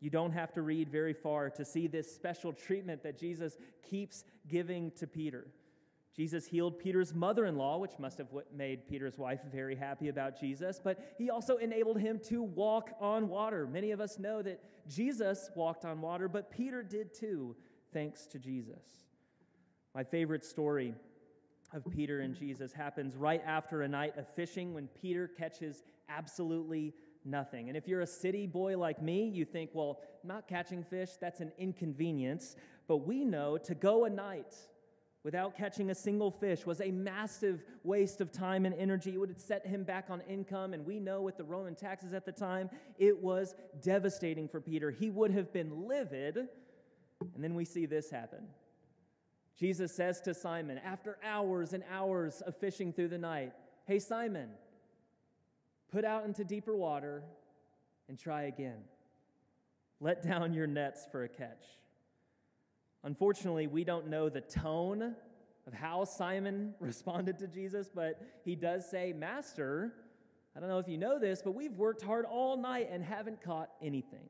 You 0.00 0.08
don't 0.08 0.32
have 0.32 0.50
to 0.54 0.62
read 0.62 0.88
very 0.88 1.12
far 1.12 1.50
to 1.50 1.64
see 1.64 1.86
this 1.86 2.10
special 2.10 2.54
treatment 2.54 3.02
that 3.02 3.18
Jesus 3.18 3.58
keeps 3.82 4.24
giving 4.48 4.92
to 4.92 5.06
Peter. 5.06 5.48
Jesus 6.16 6.46
healed 6.46 6.78
Peter's 6.78 7.14
mother 7.14 7.44
in 7.44 7.56
law, 7.56 7.76
which 7.76 7.98
must 7.98 8.16
have 8.16 8.28
made 8.56 8.88
Peter's 8.88 9.18
wife 9.18 9.40
very 9.52 9.76
happy 9.76 10.08
about 10.08 10.40
Jesus, 10.40 10.80
but 10.82 11.14
he 11.18 11.28
also 11.28 11.58
enabled 11.58 12.00
him 12.00 12.18
to 12.28 12.42
walk 12.42 12.92
on 12.98 13.28
water. 13.28 13.66
Many 13.66 13.90
of 13.90 14.00
us 14.00 14.18
know 14.18 14.40
that 14.40 14.58
Jesus 14.88 15.50
walked 15.54 15.84
on 15.84 16.00
water, 16.00 16.28
but 16.28 16.50
Peter 16.50 16.82
did 16.82 17.12
too, 17.12 17.54
thanks 17.92 18.26
to 18.28 18.38
Jesus. 18.38 19.04
My 19.94 20.02
favorite 20.02 20.44
story 20.44 20.94
of 21.72 21.84
Peter 21.90 22.20
and 22.20 22.34
Jesus 22.34 22.72
happens 22.72 23.16
right 23.16 23.42
after 23.46 23.82
a 23.82 23.88
night 23.88 24.16
of 24.18 24.26
fishing 24.34 24.74
when 24.74 24.88
Peter 25.00 25.28
catches 25.28 25.82
absolutely 26.08 26.94
nothing. 27.24 27.68
And 27.68 27.76
if 27.76 27.86
you're 27.86 28.00
a 28.00 28.06
city 28.06 28.46
boy 28.46 28.76
like 28.78 29.02
me, 29.02 29.28
you 29.28 29.44
think, 29.44 29.70
well, 29.72 30.00
not 30.24 30.48
catching 30.48 30.82
fish, 30.82 31.10
that's 31.20 31.40
an 31.40 31.52
inconvenience. 31.58 32.56
But 32.88 32.98
we 32.98 33.24
know 33.24 33.58
to 33.58 33.74
go 33.74 34.04
a 34.04 34.10
night 34.10 34.54
without 35.22 35.56
catching 35.56 35.90
a 35.90 35.94
single 35.94 36.30
fish 36.30 36.64
was 36.64 36.80
a 36.80 36.90
massive 36.90 37.62
waste 37.84 38.20
of 38.20 38.32
time 38.32 38.64
and 38.64 38.74
energy. 38.74 39.14
It 39.14 39.18
would 39.18 39.28
have 39.28 39.38
set 39.38 39.66
him 39.66 39.84
back 39.84 40.06
on 40.08 40.22
income, 40.22 40.72
and 40.72 40.84
we 40.86 40.98
know 40.98 41.20
with 41.20 41.36
the 41.36 41.44
Roman 41.44 41.74
taxes 41.74 42.14
at 42.14 42.24
the 42.24 42.32
time, 42.32 42.70
it 42.98 43.22
was 43.22 43.54
devastating 43.82 44.48
for 44.48 44.60
Peter. 44.60 44.90
He 44.90 45.10
would 45.10 45.30
have 45.30 45.52
been 45.52 45.86
livid. 45.86 46.48
And 47.34 47.44
then 47.44 47.54
we 47.54 47.66
see 47.66 47.84
this 47.84 48.10
happen. 48.10 48.46
Jesus 49.60 49.94
says 49.94 50.22
to 50.22 50.32
Simon, 50.32 50.78
after 50.78 51.18
hours 51.22 51.74
and 51.74 51.84
hours 51.92 52.40
of 52.40 52.56
fishing 52.56 52.94
through 52.94 53.08
the 53.08 53.18
night, 53.18 53.52
Hey, 53.84 53.98
Simon, 53.98 54.48
put 55.92 56.02
out 56.02 56.24
into 56.24 56.44
deeper 56.44 56.74
water 56.74 57.22
and 58.08 58.18
try 58.18 58.44
again. 58.44 58.78
Let 60.00 60.22
down 60.22 60.54
your 60.54 60.66
nets 60.66 61.06
for 61.12 61.24
a 61.24 61.28
catch. 61.28 61.64
Unfortunately, 63.04 63.66
we 63.66 63.84
don't 63.84 64.08
know 64.08 64.30
the 64.30 64.40
tone 64.40 65.14
of 65.66 65.74
how 65.74 66.04
Simon 66.04 66.74
responded 66.80 67.38
to 67.40 67.46
Jesus, 67.46 67.90
but 67.94 68.22
he 68.44 68.56
does 68.56 68.88
say, 68.88 69.12
Master, 69.12 69.92
I 70.56 70.60
don't 70.60 70.70
know 70.70 70.78
if 70.78 70.88
you 70.88 70.96
know 70.96 71.18
this, 71.18 71.42
but 71.42 71.54
we've 71.54 71.76
worked 71.76 72.00
hard 72.00 72.24
all 72.24 72.56
night 72.56 72.88
and 72.90 73.04
haven't 73.04 73.42
caught 73.42 73.70
anything. 73.82 74.28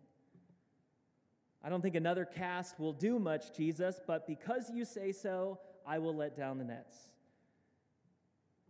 I 1.63 1.69
don't 1.69 1.83
think 1.83 1.95
another 1.95 2.25
cast 2.25 2.81
will 2.81 2.93
do 2.93 3.19
much, 3.19 3.55
Jesus, 3.55 4.01
but 4.07 4.27
because 4.27 4.71
you 4.71 4.85
say 4.85 5.13
so, 5.13 5.59
I 5.87 5.99
will 5.99 6.15
let 6.15 6.37
down 6.37 6.59
the 6.59 6.65
nets. 6.65 6.97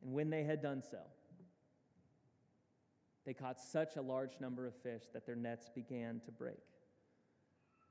And 0.02 0.12
when 0.12 0.30
they 0.30 0.42
had 0.42 0.60
done 0.60 0.82
so, 0.82 0.98
they 3.24 3.34
caught 3.34 3.60
such 3.60 3.96
a 3.96 4.02
large 4.02 4.40
number 4.40 4.66
of 4.66 4.74
fish 4.82 5.04
that 5.12 5.26
their 5.26 5.36
nets 5.36 5.70
began 5.72 6.20
to 6.24 6.32
break. 6.32 6.58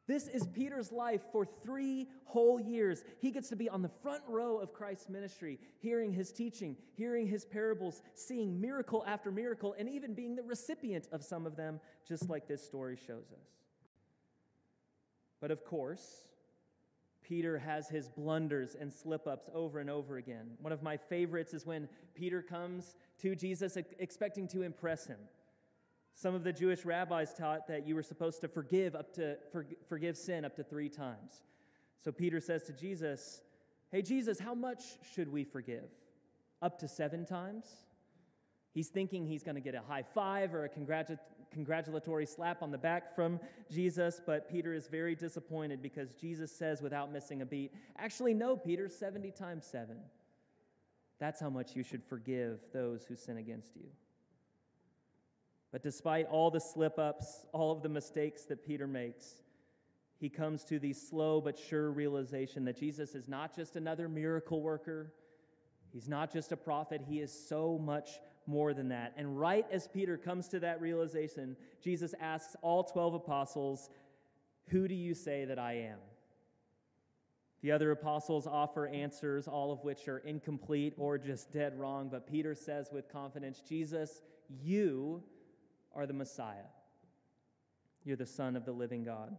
This 0.05 0.27
is 0.27 0.47
Peter's 0.47 0.91
life 0.91 1.21
for 1.31 1.45
three 1.45 2.07
whole 2.25 2.59
years. 2.59 3.03
He 3.19 3.29
gets 3.29 3.47
to 3.49 3.55
be 3.55 3.69
on 3.69 3.83
the 3.83 3.91
front 4.01 4.23
row 4.27 4.57
of 4.57 4.73
Christ's 4.73 5.07
ministry, 5.07 5.59
hearing 5.77 6.11
his 6.11 6.31
teaching, 6.31 6.75
hearing 6.95 7.27
his 7.27 7.45
parables, 7.45 8.01
seeing 8.15 8.59
miracle 8.59 9.03
after 9.05 9.31
miracle, 9.31 9.75
and 9.77 9.87
even 9.87 10.15
being 10.15 10.35
the 10.35 10.41
recipient 10.41 11.07
of 11.11 11.23
some 11.23 11.45
of 11.45 11.55
them, 11.55 11.79
just 12.07 12.27
like 12.27 12.47
this 12.47 12.65
story 12.65 12.97
shows 12.97 13.31
us. 13.31 13.58
But 15.41 15.51
of 15.51 15.63
course, 15.63 16.25
Peter 17.21 17.59
has 17.59 17.87
his 17.87 18.09
blunders 18.09 18.75
and 18.75 18.91
slip 18.91 19.27
ups 19.27 19.49
over 19.53 19.79
and 19.79 19.89
over 19.89 20.17
again. 20.17 20.51
One 20.59 20.73
of 20.73 20.81
my 20.81 20.97
favorites 20.97 21.53
is 21.53 21.65
when 21.65 21.87
Peter 22.15 22.41
comes 22.41 22.95
to 23.19 23.35
Jesus 23.35 23.77
expecting 23.99 24.47
to 24.49 24.63
impress 24.63 25.05
him. 25.05 25.19
Some 26.15 26.35
of 26.35 26.43
the 26.43 26.51
Jewish 26.51 26.85
rabbis 26.85 27.33
taught 27.33 27.67
that 27.67 27.87
you 27.87 27.95
were 27.95 28.03
supposed 28.03 28.41
to 28.41 28.47
forgive 28.47 28.95
up 28.95 29.13
to 29.13 29.37
for, 29.51 29.65
forgive 29.87 30.17
sin 30.17 30.43
up 30.43 30.55
to 30.55 30.63
3 30.63 30.89
times. 30.89 31.43
So 32.01 32.11
Peter 32.11 32.41
says 32.41 32.63
to 32.63 32.73
Jesus, 32.73 33.41
"Hey 33.91 34.01
Jesus, 34.01 34.39
how 34.39 34.53
much 34.53 34.97
should 35.13 35.31
we 35.31 35.43
forgive? 35.43 35.89
Up 36.61 36.79
to 36.79 36.87
7 36.87 37.25
times?" 37.25 37.85
He's 38.71 38.89
thinking 38.89 39.25
he's 39.25 39.43
going 39.43 39.55
to 39.55 39.61
get 39.61 39.75
a 39.75 39.81
high 39.81 40.03
five 40.03 40.53
or 40.53 40.65
a 40.65 40.69
congratu- 40.69 41.19
congratulatory 41.51 42.25
slap 42.25 42.61
on 42.61 42.71
the 42.71 42.77
back 42.77 43.15
from 43.15 43.39
Jesus, 43.71 44.21
but 44.25 44.49
Peter 44.49 44.73
is 44.73 44.87
very 44.87 45.15
disappointed 45.15 45.81
because 45.81 46.13
Jesus 46.13 46.51
says 46.51 46.81
without 46.81 47.11
missing 47.11 47.41
a 47.41 47.45
beat, 47.45 47.73
Actually, 47.97 48.33
no, 48.33 48.55
Peter, 48.55 48.89
70 48.89 49.31
times 49.31 49.65
7. 49.65 49.97
That's 51.19 51.39
how 51.39 51.49
much 51.49 51.75
you 51.75 51.83
should 51.83 52.03
forgive 52.03 52.59
those 52.73 53.03
who 53.05 53.15
sin 53.15 53.37
against 53.37 53.75
you. 53.75 53.87
But 55.71 55.83
despite 55.83 56.27
all 56.27 56.49
the 56.49 56.61
slip 56.61 56.97
ups, 56.97 57.45
all 57.51 57.71
of 57.71 57.83
the 57.83 57.89
mistakes 57.89 58.45
that 58.45 58.65
Peter 58.65 58.87
makes, 58.87 59.43
he 60.19 60.29
comes 60.29 60.63
to 60.65 60.79
the 60.79 60.93
slow 60.93 61.39
but 61.41 61.57
sure 61.57 61.91
realization 61.91 62.65
that 62.65 62.77
Jesus 62.77 63.15
is 63.15 63.27
not 63.27 63.55
just 63.55 63.75
another 63.75 64.09
miracle 64.09 64.61
worker, 64.61 65.13
he's 65.91 66.07
not 66.07 66.31
just 66.31 66.51
a 66.51 66.57
prophet, 66.57 67.01
he 67.07 67.19
is 67.19 67.31
so 67.31 67.77
much 67.77 68.19
more 68.47 68.73
than 68.73 68.89
that. 68.89 69.13
And 69.17 69.39
right 69.39 69.65
as 69.71 69.87
Peter 69.87 70.17
comes 70.17 70.47
to 70.49 70.59
that 70.61 70.81
realization, 70.81 71.55
Jesus 71.83 72.13
asks 72.19 72.55
all 72.61 72.83
12 72.83 73.15
apostles, 73.15 73.89
Who 74.69 74.87
do 74.87 74.95
you 74.95 75.13
say 75.13 75.45
that 75.45 75.59
I 75.59 75.73
am? 75.73 75.99
The 77.61 77.71
other 77.71 77.91
apostles 77.91 78.47
offer 78.47 78.87
answers, 78.87 79.47
all 79.47 79.71
of 79.71 79.83
which 79.83 80.07
are 80.07 80.19
incomplete 80.19 80.93
or 80.97 81.17
just 81.17 81.51
dead 81.51 81.77
wrong, 81.77 82.07
but 82.09 82.25
Peter 82.25 82.55
says 82.55 82.89
with 82.91 83.11
confidence, 83.11 83.61
Jesus, 83.67 84.21
you 84.61 85.21
are 85.93 86.05
the 86.05 86.13
Messiah. 86.13 86.69
You're 88.05 88.15
the 88.15 88.25
Son 88.25 88.55
of 88.55 88.65
the 88.65 88.71
living 88.71 89.03
God. 89.03 89.35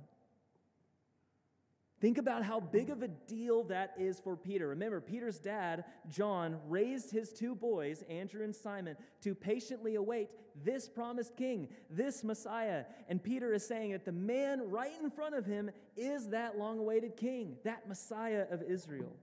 Think 2.00 2.16
about 2.16 2.42
how 2.42 2.60
big 2.60 2.88
of 2.88 3.02
a 3.02 3.08
deal 3.08 3.64
that 3.64 3.92
is 3.98 4.20
for 4.20 4.34
Peter. 4.34 4.68
Remember, 4.68 5.02
Peter's 5.02 5.38
dad, 5.38 5.84
John, 6.08 6.58
raised 6.66 7.10
his 7.10 7.30
two 7.30 7.54
boys, 7.54 8.02
Andrew 8.08 8.42
and 8.42 8.56
Simon, 8.56 8.96
to 9.20 9.34
patiently 9.34 9.96
await 9.96 10.30
this 10.64 10.88
promised 10.88 11.36
king, 11.36 11.68
this 11.90 12.24
Messiah. 12.24 12.84
And 13.08 13.22
Peter 13.22 13.52
is 13.52 13.66
saying 13.66 13.92
that 13.92 14.06
the 14.06 14.12
man 14.12 14.70
right 14.70 14.92
in 15.02 15.10
front 15.10 15.34
of 15.34 15.44
him 15.44 15.70
is 15.94 16.28
that 16.30 16.56
long 16.56 16.78
awaited 16.78 17.18
king, 17.18 17.56
that 17.64 17.86
Messiah 17.86 18.46
of 18.50 18.62
Israel. 18.62 19.14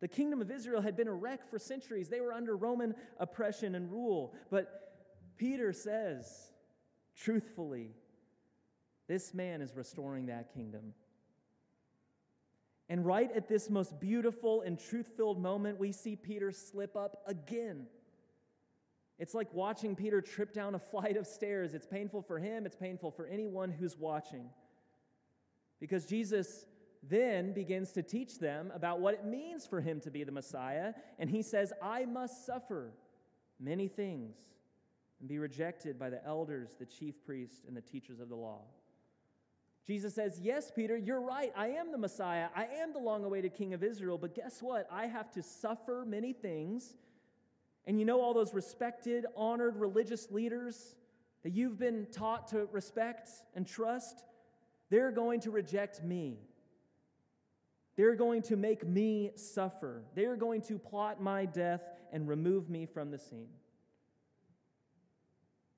The 0.00 0.08
kingdom 0.08 0.42
of 0.42 0.50
Israel 0.50 0.82
had 0.82 0.94
been 0.94 1.08
a 1.08 1.14
wreck 1.14 1.50
for 1.50 1.58
centuries, 1.58 2.10
they 2.10 2.20
were 2.20 2.34
under 2.34 2.54
Roman 2.54 2.94
oppression 3.18 3.74
and 3.74 3.90
rule. 3.90 4.34
But 4.50 4.92
Peter 5.38 5.72
says, 5.72 6.52
truthfully, 7.16 7.92
this 9.08 9.32
man 9.32 9.62
is 9.62 9.74
restoring 9.74 10.26
that 10.26 10.52
kingdom. 10.52 10.92
And 12.88 13.04
right 13.04 13.30
at 13.34 13.48
this 13.48 13.68
most 13.68 14.00
beautiful 14.00 14.62
and 14.62 14.78
truth 14.78 15.10
filled 15.16 15.40
moment, 15.40 15.78
we 15.78 15.92
see 15.92 16.16
Peter 16.16 16.50
slip 16.50 16.96
up 16.96 17.22
again. 17.26 17.86
It's 19.18 19.34
like 19.34 19.52
watching 19.52 19.94
Peter 19.94 20.20
trip 20.20 20.52
down 20.52 20.74
a 20.74 20.78
flight 20.90 21.16
of 21.16 21.26
stairs. 21.26 21.74
It's 21.74 21.86
painful 21.86 22.22
for 22.22 22.38
him, 22.38 22.66
it's 22.66 22.76
painful 22.76 23.10
for 23.10 23.26
anyone 23.26 23.70
who's 23.70 23.96
watching. 23.96 24.48
Because 25.80 26.06
Jesus 26.06 26.64
then 27.02 27.52
begins 27.52 27.92
to 27.92 28.02
teach 28.02 28.38
them 28.38 28.72
about 28.74 29.00
what 29.00 29.14
it 29.14 29.24
means 29.24 29.66
for 29.66 29.80
him 29.80 30.00
to 30.00 30.10
be 30.10 30.24
the 30.24 30.32
Messiah. 30.32 30.94
And 31.18 31.30
he 31.30 31.42
says, 31.42 31.72
I 31.80 32.04
must 32.06 32.44
suffer 32.44 32.92
many 33.60 33.86
things 33.86 34.36
and 35.20 35.28
be 35.28 35.38
rejected 35.38 35.98
by 35.98 36.10
the 36.10 36.24
elders, 36.24 36.74
the 36.78 36.86
chief 36.86 37.24
priests, 37.24 37.64
and 37.66 37.76
the 37.76 37.80
teachers 37.80 38.20
of 38.20 38.28
the 38.28 38.36
law. 38.36 38.62
Jesus 39.88 40.14
says, 40.14 40.38
Yes, 40.42 40.70
Peter, 40.70 40.98
you're 40.98 41.22
right. 41.22 41.50
I 41.56 41.68
am 41.68 41.90
the 41.90 41.98
Messiah. 41.98 42.48
I 42.54 42.66
am 42.66 42.92
the 42.92 42.98
long 42.98 43.24
awaited 43.24 43.54
King 43.54 43.72
of 43.72 43.82
Israel. 43.82 44.18
But 44.18 44.34
guess 44.34 44.60
what? 44.60 44.86
I 44.92 45.06
have 45.06 45.30
to 45.32 45.42
suffer 45.42 46.04
many 46.06 46.34
things. 46.34 46.94
And 47.86 47.98
you 47.98 48.04
know, 48.04 48.20
all 48.20 48.34
those 48.34 48.52
respected, 48.52 49.24
honored 49.34 49.76
religious 49.76 50.30
leaders 50.30 50.94
that 51.42 51.54
you've 51.54 51.78
been 51.78 52.06
taught 52.12 52.48
to 52.48 52.68
respect 52.70 53.30
and 53.54 53.66
trust, 53.66 54.24
they're 54.90 55.10
going 55.10 55.40
to 55.40 55.50
reject 55.50 56.04
me. 56.04 56.36
They're 57.96 58.14
going 58.14 58.42
to 58.42 58.56
make 58.56 58.86
me 58.86 59.30
suffer. 59.36 60.02
They're 60.14 60.36
going 60.36 60.60
to 60.62 60.78
plot 60.78 61.22
my 61.22 61.46
death 61.46 61.82
and 62.12 62.28
remove 62.28 62.68
me 62.68 62.84
from 62.84 63.10
the 63.10 63.18
scene. 63.18 63.48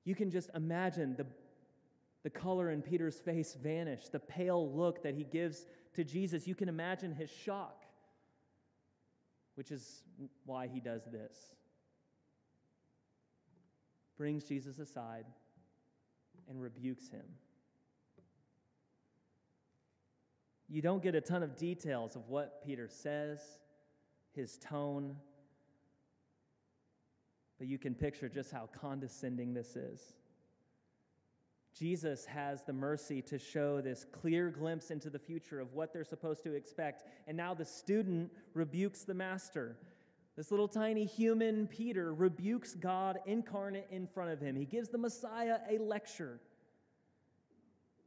You 0.03 0.15
can 0.15 0.29
just 0.31 0.49
imagine 0.53 1.15
the, 1.15 1.25
the 2.23 2.29
color 2.29 2.69
in 2.69 2.81
Peter's 2.81 3.19
face 3.19 3.55
vanish, 3.61 4.09
the 4.09 4.19
pale 4.19 4.71
look 4.71 5.03
that 5.03 5.15
he 5.15 5.23
gives 5.23 5.65
to 5.95 6.03
Jesus. 6.03 6.47
You 6.47 6.55
can 6.55 6.69
imagine 6.69 7.13
his 7.13 7.29
shock, 7.29 7.85
which 9.55 9.71
is 9.71 10.03
why 10.45 10.67
he 10.67 10.79
does 10.79 11.03
this. 11.11 11.37
Brings 14.17 14.43
Jesus 14.43 14.77
aside 14.77 15.25
and 16.47 16.61
rebukes 16.61 17.09
him. 17.09 17.25
You 20.69 20.81
don't 20.81 21.03
get 21.03 21.15
a 21.15 21.21
ton 21.21 21.43
of 21.43 21.57
details 21.57 22.15
of 22.15 22.29
what 22.29 22.63
Peter 22.63 22.87
says, 22.87 23.39
his 24.33 24.57
tone, 24.57 25.17
but 27.57 27.67
you 27.67 27.77
can 27.77 27.93
picture 27.93 28.29
just 28.29 28.51
how 28.51 28.69
condescending 28.79 29.53
this 29.53 29.75
is. 29.75 30.13
Jesus 31.77 32.25
has 32.25 32.63
the 32.63 32.73
mercy 32.73 33.21
to 33.23 33.39
show 33.39 33.81
this 33.81 34.05
clear 34.11 34.49
glimpse 34.49 34.91
into 34.91 35.09
the 35.09 35.19
future 35.19 35.59
of 35.59 35.73
what 35.73 35.93
they're 35.93 36.03
supposed 36.03 36.43
to 36.43 36.53
expect. 36.53 37.03
And 37.27 37.37
now 37.37 37.53
the 37.53 37.65
student 37.65 38.31
rebukes 38.53 39.03
the 39.03 39.13
master. 39.13 39.77
This 40.35 40.51
little 40.51 40.67
tiny 40.67 41.05
human, 41.05 41.67
Peter, 41.67 42.13
rebukes 42.13 42.73
God 42.73 43.19
incarnate 43.25 43.87
in 43.91 44.07
front 44.07 44.31
of 44.31 44.39
him. 44.39 44.55
He 44.55 44.65
gives 44.65 44.89
the 44.89 44.97
Messiah 44.97 45.59
a 45.69 45.77
lecture. 45.77 46.39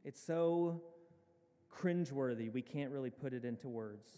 It's 0.03 0.21
so 0.21 0.81
cringeworthy, 1.75 2.51
we 2.51 2.61
can't 2.61 2.91
really 2.91 3.09
put 3.09 3.33
it 3.33 3.45
into 3.45 3.67
words. 3.67 4.09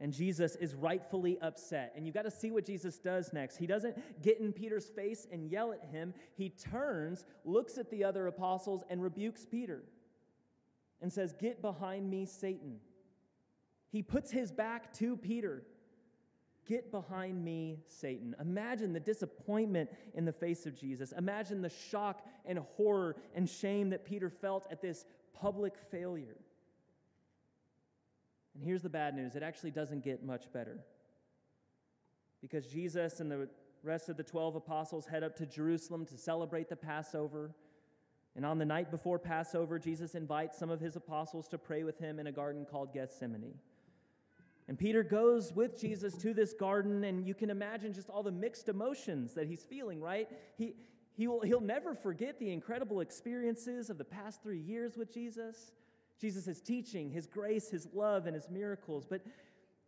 And 0.00 0.12
Jesus 0.12 0.56
is 0.56 0.74
rightfully 0.74 1.38
upset. 1.40 1.92
And 1.94 2.04
you've 2.04 2.14
got 2.14 2.22
to 2.22 2.30
see 2.30 2.50
what 2.50 2.66
Jesus 2.66 2.98
does 2.98 3.32
next. 3.32 3.56
He 3.56 3.66
doesn't 3.66 3.96
get 4.22 4.40
in 4.40 4.52
Peter's 4.52 4.86
face 4.86 5.26
and 5.30 5.48
yell 5.48 5.72
at 5.72 5.84
him. 5.84 6.14
He 6.36 6.48
turns, 6.48 7.24
looks 7.44 7.78
at 7.78 7.90
the 7.90 8.02
other 8.02 8.26
apostles, 8.26 8.82
and 8.90 9.02
rebukes 9.02 9.46
Peter 9.46 9.84
and 11.00 11.12
says, 11.12 11.32
Get 11.32 11.62
behind 11.62 12.10
me, 12.10 12.26
Satan. 12.26 12.80
He 13.90 14.02
puts 14.02 14.32
his 14.32 14.50
back 14.50 14.92
to 14.94 15.16
Peter. 15.16 15.62
Get 16.66 16.90
behind 16.90 17.44
me, 17.44 17.78
Satan. 17.86 18.34
Imagine 18.40 18.92
the 18.92 19.00
disappointment 19.00 19.90
in 20.14 20.24
the 20.24 20.32
face 20.32 20.66
of 20.66 20.74
Jesus. 20.74 21.12
Imagine 21.12 21.60
the 21.60 21.68
shock 21.68 22.26
and 22.46 22.58
horror 22.58 23.16
and 23.34 23.48
shame 23.48 23.90
that 23.90 24.04
Peter 24.04 24.30
felt 24.30 24.66
at 24.70 24.80
this 24.80 25.04
public 25.38 25.76
failure. 25.76 26.38
And 28.54 28.64
here's 28.64 28.82
the 28.82 28.88
bad 28.88 29.14
news 29.14 29.34
it 29.34 29.42
actually 29.42 29.70
doesn't 29.70 30.04
get 30.04 30.24
much 30.24 30.52
better. 30.52 30.78
Because 32.40 32.66
Jesus 32.66 33.20
and 33.20 33.30
the 33.30 33.48
rest 33.82 34.08
of 34.08 34.16
the 34.16 34.22
12 34.22 34.56
apostles 34.56 35.06
head 35.06 35.22
up 35.22 35.36
to 35.36 35.46
Jerusalem 35.46 36.06
to 36.06 36.16
celebrate 36.16 36.68
the 36.68 36.76
Passover. 36.76 37.54
And 38.36 38.44
on 38.44 38.58
the 38.58 38.64
night 38.64 38.90
before 38.90 39.18
Passover, 39.18 39.78
Jesus 39.78 40.14
invites 40.14 40.58
some 40.58 40.70
of 40.70 40.80
his 40.80 40.96
apostles 40.96 41.46
to 41.48 41.58
pray 41.58 41.84
with 41.84 41.98
him 41.98 42.18
in 42.18 42.26
a 42.26 42.32
garden 42.32 42.66
called 42.68 42.92
Gethsemane. 42.92 43.54
And 44.66 44.78
Peter 44.78 45.02
goes 45.02 45.52
with 45.52 45.78
Jesus 45.78 46.14
to 46.18 46.32
this 46.32 46.54
garden, 46.54 47.04
and 47.04 47.26
you 47.26 47.34
can 47.34 47.50
imagine 47.50 47.92
just 47.92 48.08
all 48.08 48.22
the 48.22 48.32
mixed 48.32 48.68
emotions 48.68 49.34
that 49.34 49.46
he's 49.46 49.62
feeling, 49.62 50.00
right? 50.00 50.28
He, 50.56 50.74
he 51.12 51.26
will, 51.28 51.42
he'll 51.42 51.60
never 51.60 51.94
forget 51.94 52.38
the 52.38 52.50
incredible 52.50 53.00
experiences 53.00 53.90
of 53.90 53.98
the 53.98 54.04
past 54.04 54.42
three 54.42 54.60
years 54.60 54.96
with 54.96 55.12
Jesus. 55.12 55.72
Jesus' 56.20 56.60
teaching, 56.60 57.10
his 57.10 57.26
grace, 57.26 57.68
his 57.68 57.88
love, 57.92 58.26
and 58.26 58.34
his 58.34 58.48
miracles. 58.48 59.06
But 59.08 59.22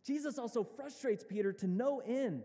Jesus 0.05 0.37
also 0.37 0.63
frustrates 0.63 1.23
Peter 1.27 1.51
to 1.53 1.67
no 1.67 1.99
end. 1.99 2.43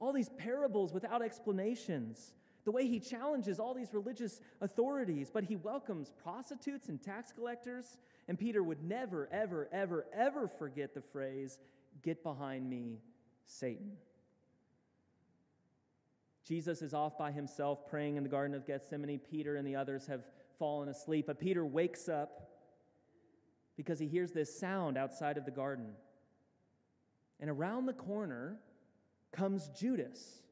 All 0.00 0.12
these 0.12 0.30
parables 0.30 0.92
without 0.92 1.22
explanations, 1.22 2.32
the 2.64 2.72
way 2.72 2.86
he 2.86 3.00
challenges 3.00 3.58
all 3.58 3.74
these 3.74 3.92
religious 3.94 4.40
authorities, 4.60 5.30
but 5.32 5.44
he 5.44 5.56
welcomes 5.56 6.12
prostitutes 6.22 6.88
and 6.88 7.00
tax 7.02 7.32
collectors. 7.32 7.98
And 8.28 8.38
Peter 8.38 8.62
would 8.62 8.82
never, 8.82 9.28
ever, 9.32 9.68
ever, 9.72 10.06
ever 10.12 10.48
forget 10.48 10.94
the 10.94 11.02
phrase, 11.02 11.58
Get 12.02 12.22
behind 12.22 12.68
me, 12.68 12.98
Satan. 13.44 13.92
Jesus 16.44 16.82
is 16.82 16.94
off 16.94 17.16
by 17.16 17.30
himself 17.30 17.86
praying 17.86 18.16
in 18.16 18.22
the 18.22 18.28
Garden 18.28 18.56
of 18.56 18.66
Gethsemane. 18.66 19.20
Peter 19.20 19.56
and 19.56 19.66
the 19.66 19.76
others 19.76 20.06
have 20.06 20.22
fallen 20.58 20.88
asleep, 20.88 21.26
but 21.26 21.38
Peter 21.38 21.64
wakes 21.64 22.08
up 22.08 22.51
because 23.76 23.98
he 23.98 24.06
hears 24.06 24.32
this 24.32 24.58
sound 24.58 24.96
outside 24.96 25.36
of 25.36 25.44
the 25.44 25.50
garden. 25.50 25.92
And 27.40 27.50
around 27.50 27.86
the 27.86 27.92
corner 27.92 28.58
comes 29.32 29.68
Judas, 29.70 30.42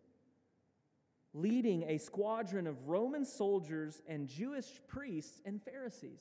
leading 1.32 1.84
a 1.84 1.98
squadron 1.98 2.66
of 2.66 2.88
Roman 2.88 3.24
soldiers 3.24 4.02
and 4.08 4.28
Jewish 4.28 4.80
priests 4.88 5.40
and 5.44 5.62
Pharisees. 5.62 6.20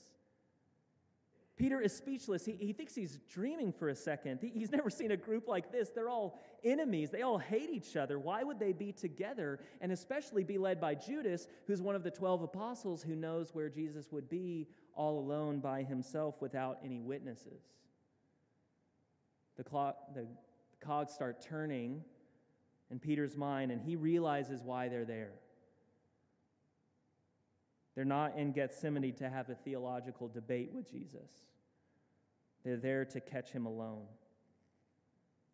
Peter 1.59 1.81
is 1.81 1.93
speechless. 1.93 2.45
He, 2.45 2.53
he 2.53 2.71
thinks 2.71 2.95
he's 2.95 3.19
dreaming 3.29 3.73
for 3.73 3.89
a 3.89 3.95
second. 3.95 4.39
He, 4.41 4.47
he's 4.47 4.71
never 4.71 4.89
seen 4.89 5.11
a 5.11 5.17
group 5.17 5.45
like 5.47 5.73
this. 5.73 5.89
They're 5.89 6.09
all 6.09 6.39
enemies, 6.63 7.11
they 7.11 7.21
all 7.21 7.37
hate 7.37 7.69
each 7.69 7.97
other. 7.97 8.17
Why 8.17 8.43
would 8.43 8.59
they 8.59 8.71
be 8.71 8.91
together 8.91 9.59
and 9.81 9.91
especially 9.91 10.43
be 10.43 10.57
led 10.57 10.79
by 10.79 10.95
Judas, 10.95 11.47
who's 11.67 11.81
one 11.81 11.95
of 11.95 12.03
the 12.03 12.11
12 12.11 12.43
apostles 12.43 13.03
who 13.03 13.15
knows 13.15 13.53
where 13.53 13.69
Jesus 13.69 14.11
would 14.11 14.29
be 14.29 14.67
all 14.99 15.17
alone 15.17 15.59
by 15.59 15.81
himself 15.81 16.35
without 16.41 16.77
any 16.83 16.99
witnesses? 16.99 17.63
The, 19.55 19.63
clock, 19.63 20.13
the 20.13 20.27
cogs 20.81 21.13
start 21.13 21.41
turning 21.41 22.03
in 22.91 22.99
Peter's 22.99 23.37
mind, 23.37 23.71
and 23.71 23.81
he 23.81 23.95
realizes 23.95 24.61
why 24.61 24.89
they're 24.89 25.05
there. 25.05 25.31
They're 27.95 28.03
not 28.03 28.37
in 28.37 28.51
Gethsemane 28.51 29.13
to 29.15 29.29
have 29.29 29.49
a 29.49 29.55
theological 29.55 30.27
debate 30.27 30.71
with 30.73 30.91
Jesus, 30.91 31.31
they're 32.65 32.77
there 32.77 33.05
to 33.05 33.21
catch 33.21 33.51
him 33.51 33.65
alone. 33.65 34.05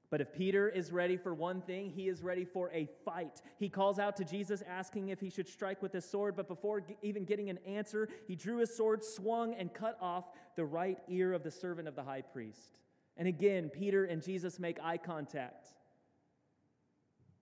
But 0.09 0.21
if 0.21 0.33
Peter 0.33 0.69
is 0.69 0.91
ready 0.91 1.17
for 1.17 1.33
one 1.33 1.61
thing, 1.61 1.89
he 1.89 2.07
is 2.07 2.21
ready 2.21 2.45
for 2.45 2.71
a 2.71 2.87
fight. 3.03 3.41
He 3.57 3.69
calls 3.69 3.97
out 3.99 4.15
to 4.17 4.23
Jesus, 4.23 4.63
asking 4.67 5.09
if 5.09 5.19
he 5.19 5.29
should 5.29 5.47
strike 5.47 5.81
with 5.81 5.91
his 5.91 6.05
sword, 6.05 6.35
but 6.35 6.47
before 6.47 6.83
even 7.01 7.25
getting 7.25 7.49
an 7.49 7.59
answer, 7.65 8.07
he 8.27 8.35
drew 8.35 8.57
his 8.57 8.75
sword, 8.75 9.03
swung, 9.03 9.55
and 9.55 9.73
cut 9.73 9.97
off 9.99 10.25
the 10.55 10.65
right 10.65 10.99
ear 11.07 11.33
of 11.33 11.43
the 11.43 11.51
servant 11.51 11.87
of 11.87 11.95
the 11.95 12.03
high 12.03 12.21
priest. 12.21 12.77
And 13.17 13.27
again, 13.27 13.69
Peter 13.69 14.05
and 14.05 14.21
Jesus 14.21 14.59
make 14.59 14.77
eye 14.81 14.97
contact. 14.97 15.67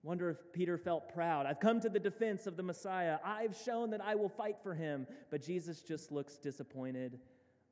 Wonder 0.02 0.30
if 0.30 0.36
Peter 0.52 0.76
felt 0.76 1.12
proud. 1.12 1.46
I've 1.46 1.60
come 1.60 1.80
to 1.80 1.88
the 1.88 1.98
defense 1.98 2.46
of 2.46 2.56
the 2.56 2.62
Messiah. 2.62 3.18
I've 3.24 3.56
shown 3.56 3.90
that 3.90 4.02
I 4.02 4.14
will 4.14 4.28
fight 4.28 4.56
for 4.62 4.74
him. 4.74 5.06
But 5.30 5.42
Jesus 5.42 5.80
just 5.80 6.12
looks 6.12 6.36
disappointed 6.36 7.18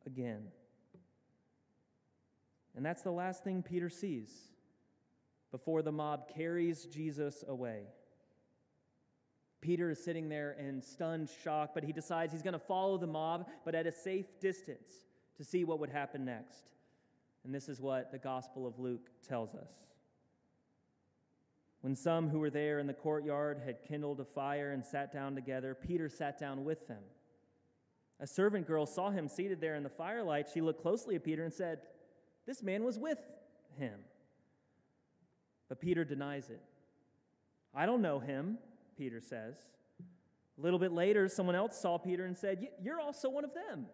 again. 0.06 0.48
And 2.74 2.84
that's 2.84 3.02
the 3.02 3.10
last 3.10 3.44
thing 3.44 3.62
Peter 3.62 3.90
sees 3.90 4.51
before 5.52 5.82
the 5.82 5.92
mob 5.92 6.34
carries 6.34 6.86
Jesus 6.86 7.44
away. 7.46 7.84
Peter 9.60 9.90
is 9.90 10.02
sitting 10.02 10.28
there 10.28 10.56
in 10.58 10.82
stunned 10.82 11.30
shock, 11.44 11.70
but 11.72 11.84
he 11.84 11.92
decides 11.92 12.32
he's 12.32 12.42
going 12.42 12.52
to 12.52 12.58
follow 12.58 12.98
the 12.98 13.06
mob, 13.06 13.48
but 13.64 13.76
at 13.76 13.86
a 13.86 13.92
safe 13.92 14.26
distance 14.40 14.92
to 15.36 15.44
see 15.44 15.62
what 15.62 15.78
would 15.78 15.90
happen 15.90 16.24
next. 16.24 16.64
And 17.44 17.54
this 17.54 17.68
is 17.68 17.80
what 17.80 18.10
the 18.10 18.18
Gospel 18.18 18.66
of 18.66 18.80
Luke 18.80 19.08
tells 19.26 19.54
us. 19.54 19.70
When 21.80 21.94
some 21.94 22.28
who 22.28 22.38
were 22.38 22.50
there 22.50 22.78
in 22.78 22.86
the 22.86 22.92
courtyard 22.92 23.60
had 23.64 23.84
kindled 23.84 24.20
a 24.20 24.24
fire 24.24 24.72
and 24.72 24.84
sat 24.84 25.12
down 25.12 25.34
together, 25.34 25.74
Peter 25.74 26.08
sat 26.08 26.38
down 26.38 26.64
with 26.64 26.88
them. 26.88 27.02
A 28.20 28.26
servant 28.26 28.68
girl 28.68 28.86
saw 28.86 29.10
him 29.10 29.28
seated 29.28 29.60
there 29.60 29.74
in 29.74 29.82
the 29.82 29.88
firelight. 29.88 30.46
She 30.52 30.60
looked 30.60 30.80
closely 30.80 31.16
at 31.16 31.24
Peter 31.24 31.42
and 31.44 31.52
said, 31.52 31.80
This 32.46 32.62
man 32.62 32.84
was 32.84 32.98
with 32.98 33.18
him. 33.76 33.98
But 35.72 35.80
Peter 35.80 36.04
denies 36.04 36.50
it. 36.50 36.60
I 37.74 37.86
don't 37.86 38.02
know 38.02 38.18
him, 38.18 38.58
Peter 38.98 39.22
says. 39.22 39.56
A 40.58 40.60
little 40.60 40.78
bit 40.78 40.92
later, 40.92 41.30
someone 41.30 41.54
else 41.54 41.80
saw 41.80 41.96
Peter 41.96 42.26
and 42.26 42.36
said, 42.36 42.68
You're 42.82 43.00
also 43.00 43.30
one 43.30 43.42
of 43.42 43.54
them. 43.54 43.86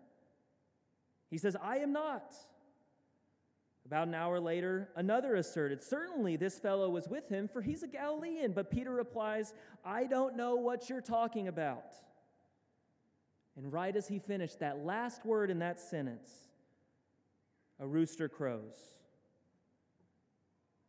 He 1.31 1.39
says, 1.39 1.55
I 1.63 1.77
am 1.77 1.93
not. 1.93 2.35
About 3.87 4.09
an 4.09 4.15
hour 4.17 4.41
later, 4.41 4.89
another 4.97 5.37
asserted, 5.37 5.81
Certainly 5.81 6.35
this 6.35 6.59
fellow 6.59 6.91
was 6.91 7.07
with 7.07 7.29
him, 7.29 7.47
for 7.47 7.63
he's 7.63 7.85
a 7.85 7.87
Galilean. 7.87 8.51
But 8.51 8.73
Peter 8.73 8.91
replies, 8.91 9.55
I 9.85 10.09
don't 10.09 10.35
know 10.37 10.57
what 10.57 10.91
you're 10.91 11.01
talking 11.01 11.47
about. 11.47 11.95
And 13.57 13.73
right 13.73 13.95
as 13.95 14.09
he 14.09 14.19
finished 14.19 14.59
that 14.59 14.85
last 14.85 15.25
word 15.25 15.49
in 15.49 15.61
that 15.61 15.79
sentence, 15.79 16.29
a 17.79 17.87
rooster 17.87 18.29
crows. 18.29 18.98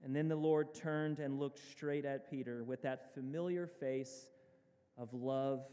And 0.03 0.15
then 0.15 0.27
the 0.27 0.35
Lord 0.35 0.73
turned 0.73 1.19
and 1.19 1.39
looked 1.39 1.59
straight 1.71 2.05
at 2.05 2.29
Peter 2.29 2.63
with 2.63 2.81
that 2.83 3.13
familiar 3.13 3.67
face 3.67 4.29
of 4.97 5.13
love 5.13 5.65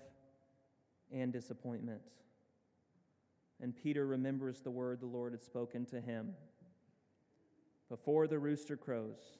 and 1.12 1.32
disappointment. 1.32 2.02
And 3.60 3.74
Peter 3.74 4.06
remembers 4.06 4.60
the 4.60 4.70
word 4.70 5.00
the 5.00 5.06
Lord 5.06 5.32
had 5.32 5.42
spoken 5.42 5.86
to 5.86 6.00
him 6.00 6.34
before 7.88 8.26
the 8.26 8.38
rooster 8.38 8.76
crows, 8.76 9.38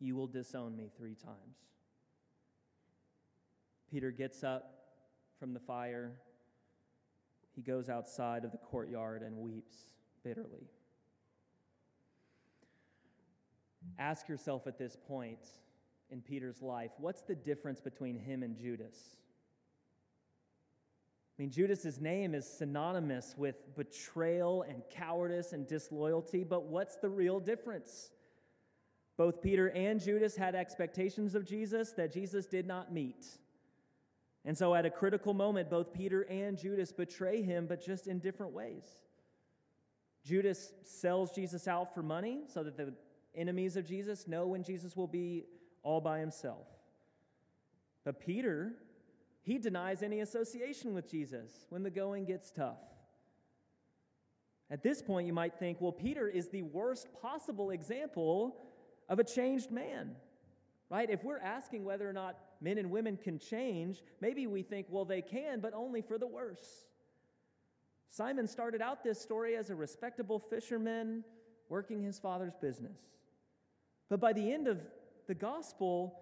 you 0.00 0.16
will 0.16 0.26
disown 0.26 0.76
me 0.76 0.90
three 0.96 1.14
times. 1.14 1.56
Peter 3.90 4.10
gets 4.10 4.42
up 4.42 4.74
from 5.38 5.52
the 5.52 5.60
fire. 5.60 6.12
He 7.54 7.62
goes 7.62 7.88
outside 7.88 8.44
of 8.44 8.52
the 8.52 8.58
courtyard 8.58 9.22
and 9.22 9.36
weeps 9.36 9.76
bitterly. 10.24 10.68
Ask 13.98 14.28
yourself 14.28 14.66
at 14.66 14.78
this 14.78 14.96
point 15.08 15.38
in 16.10 16.20
Peter's 16.20 16.60
life 16.62 16.90
what's 16.98 17.22
the 17.22 17.34
difference 17.34 17.80
between 17.80 18.16
him 18.16 18.42
and 18.42 18.56
Judas? 18.56 19.16
I 21.38 21.42
mean, 21.42 21.50
Judas's 21.50 22.00
name 22.00 22.34
is 22.34 22.46
synonymous 22.46 23.34
with 23.38 23.74
betrayal 23.74 24.62
and 24.62 24.82
cowardice 24.90 25.54
and 25.54 25.66
disloyalty, 25.66 26.44
but 26.44 26.66
what's 26.66 26.96
the 26.96 27.08
real 27.08 27.40
difference? 27.40 28.10
Both 29.16 29.40
Peter 29.40 29.70
and 29.70 29.98
Judas 30.00 30.36
had 30.36 30.54
expectations 30.54 31.34
of 31.34 31.46
Jesus 31.46 31.92
that 31.92 32.12
Jesus 32.12 32.44
did 32.44 32.66
not 32.66 32.92
meet. 32.92 33.26
And 34.44 34.56
so, 34.56 34.74
at 34.74 34.86
a 34.86 34.90
critical 34.90 35.34
moment, 35.34 35.70
both 35.70 35.92
Peter 35.92 36.22
and 36.22 36.58
Judas 36.58 36.92
betray 36.92 37.42
him, 37.42 37.66
but 37.66 37.84
just 37.84 38.06
in 38.06 38.18
different 38.18 38.52
ways. 38.52 38.84
Judas 40.24 40.72
sells 40.84 41.30
Jesus 41.30 41.66
out 41.66 41.94
for 41.94 42.02
money 42.02 42.42
so 42.48 42.62
that 42.62 42.76
the 42.76 42.94
enemies 43.34 43.76
of 43.76 43.86
Jesus 43.86 44.26
know 44.26 44.46
when 44.46 44.62
Jesus 44.62 44.96
will 44.96 45.06
be 45.06 45.44
all 45.82 46.00
by 46.00 46.18
himself. 46.18 46.66
But 48.04 48.20
Peter 48.20 48.72
he 49.42 49.58
denies 49.58 50.02
any 50.02 50.20
association 50.20 50.94
with 50.94 51.10
Jesus 51.10 51.66
when 51.70 51.82
the 51.82 51.90
going 51.90 52.24
gets 52.24 52.50
tough. 52.50 52.78
At 54.70 54.82
this 54.82 55.02
point, 55.02 55.26
you 55.26 55.32
might 55.32 55.58
think, 55.58 55.80
well, 55.80 55.92
Peter 55.92 56.28
is 56.28 56.48
the 56.48 56.62
worst 56.62 57.08
possible 57.20 57.70
example 57.70 58.56
of 59.08 59.18
a 59.18 59.24
changed 59.24 59.70
man, 59.70 60.14
right? 60.88 61.10
If 61.10 61.24
we're 61.24 61.38
asking 61.38 61.84
whether 61.84 62.08
or 62.08 62.12
not 62.12 62.38
men 62.60 62.78
and 62.78 62.90
women 62.90 63.16
can 63.16 63.38
change, 63.38 64.02
maybe 64.20 64.46
we 64.46 64.62
think, 64.62 64.86
well, 64.90 65.04
they 65.04 65.22
can, 65.22 65.60
but 65.60 65.74
only 65.74 66.02
for 66.02 66.18
the 66.18 66.26
worse. 66.26 66.84
Simon 68.10 68.46
started 68.46 68.82
out 68.82 69.02
this 69.02 69.20
story 69.20 69.56
as 69.56 69.70
a 69.70 69.74
respectable 69.74 70.38
fisherman 70.38 71.24
working 71.68 72.02
his 72.02 72.18
father's 72.18 72.54
business. 72.54 72.98
But 74.10 74.20
by 74.20 74.34
the 74.34 74.52
end 74.52 74.68
of 74.68 74.82
the 75.28 75.34
gospel, 75.34 76.20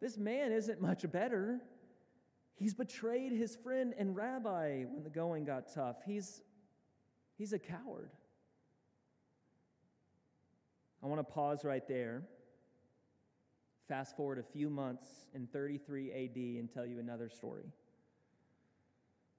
this 0.00 0.16
man 0.16 0.52
isn't 0.52 0.80
much 0.80 1.10
better. 1.10 1.60
He's 2.54 2.74
betrayed 2.74 3.32
his 3.32 3.56
friend 3.56 3.94
and 3.98 4.14
rabbi 4.14 4.84
when 4.84 5.02
the 5.02 5.10
going 5.10 5.44
got 5.44 5.72
tough. 5.74 5.96
He's, 6.06 6.42
he's 7.38 7.54
a 7.54 7.58
coward. 7.58 8.10
I 11.02 11.06
want 11.06 11.18
to 11.26 11.32
pause 11.32 11.64
right 11.64 11.86
there. 11.88 12.22
Fast 13.88 14.14
forward 14.16 14.38
a 14.38 14.42
few 14.42 14.68
months 14.68 15.08
in 15.34 15.46
33 15.46 16.12
AD 16.12 16.36
and 16.36 16.70
tell 16.70 16.84
you 16.84 16.98
another 16.98 17.30
story. 17.30 17.64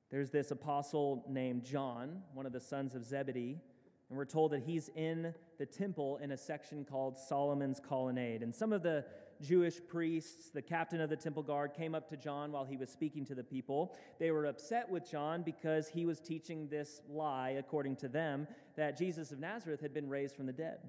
There's 0.09 0.31
this 0.31 0.49
apostle 0.49 1.23
named 1.29 1.63
John, 1.63 2.23
one 2.33 2.47
of 2.47 2.51
the 2.51 2.59
sons 2.59 2.95
of 2.95 3.05
Zebedee, 3.05 3.59
and 4.11 4.17
we're 4.17 4.25
told 4.25 4.51
that 4.51 4.61
he's 4.63 4.89
in 4.89 5.33
the 5.57 5.65
temple 5.65 6.17
in 6.17 6.33
a 6.33 6.37
section 6.37 6.83
called 6.83 7.17
Solomon's 7.17 7.79
Colonnade. 7.79 8.43
And 8.43 8.53
some 8.53 8.73
of 8.73 8.83
the 8.83 9.05
Jewish 9.41 9.79
priests, 9.87 10.49
the 10.49 10.61
captain 10.61 10.99
of 10.99 11.09
the 11.09 11.15
temple 11.15 11.43
guard, 11.43 11.73
came 11.73 11.95
up 11.95 12.09
to 12.09 12.17
John 12.17 12.51
while 12.51 12.65
he 12.65 12.75
was 12.75 12.89
speaking 12.89 13.25
to 13.27 13.35
the 13.35 13.43
people. 13.45 13.95
They 14.19 14.31
were 14.31 14.47
upset 14.47 14.89
with 14.89 15.09
John 15.09 15.43
because 15.43 15.87
he 15.87 16.05
was 16.05 16.19
teaching 16.19 16.67
this 16.67 16.99
lie, 17.09 17.51
according 17.51 17.95
to 17.97 18.09
them, 18.09 18.49
that 18.75 18.97
Jesus 18.97 19.31
of 19.31 19.39
Nazareth 19.39 19.79
had 19.79 19.93
been 19.93 20.09
raised 20.09 20.35
from 20.35 20.45
the 20.45 20.51
dead. 20.51 20.79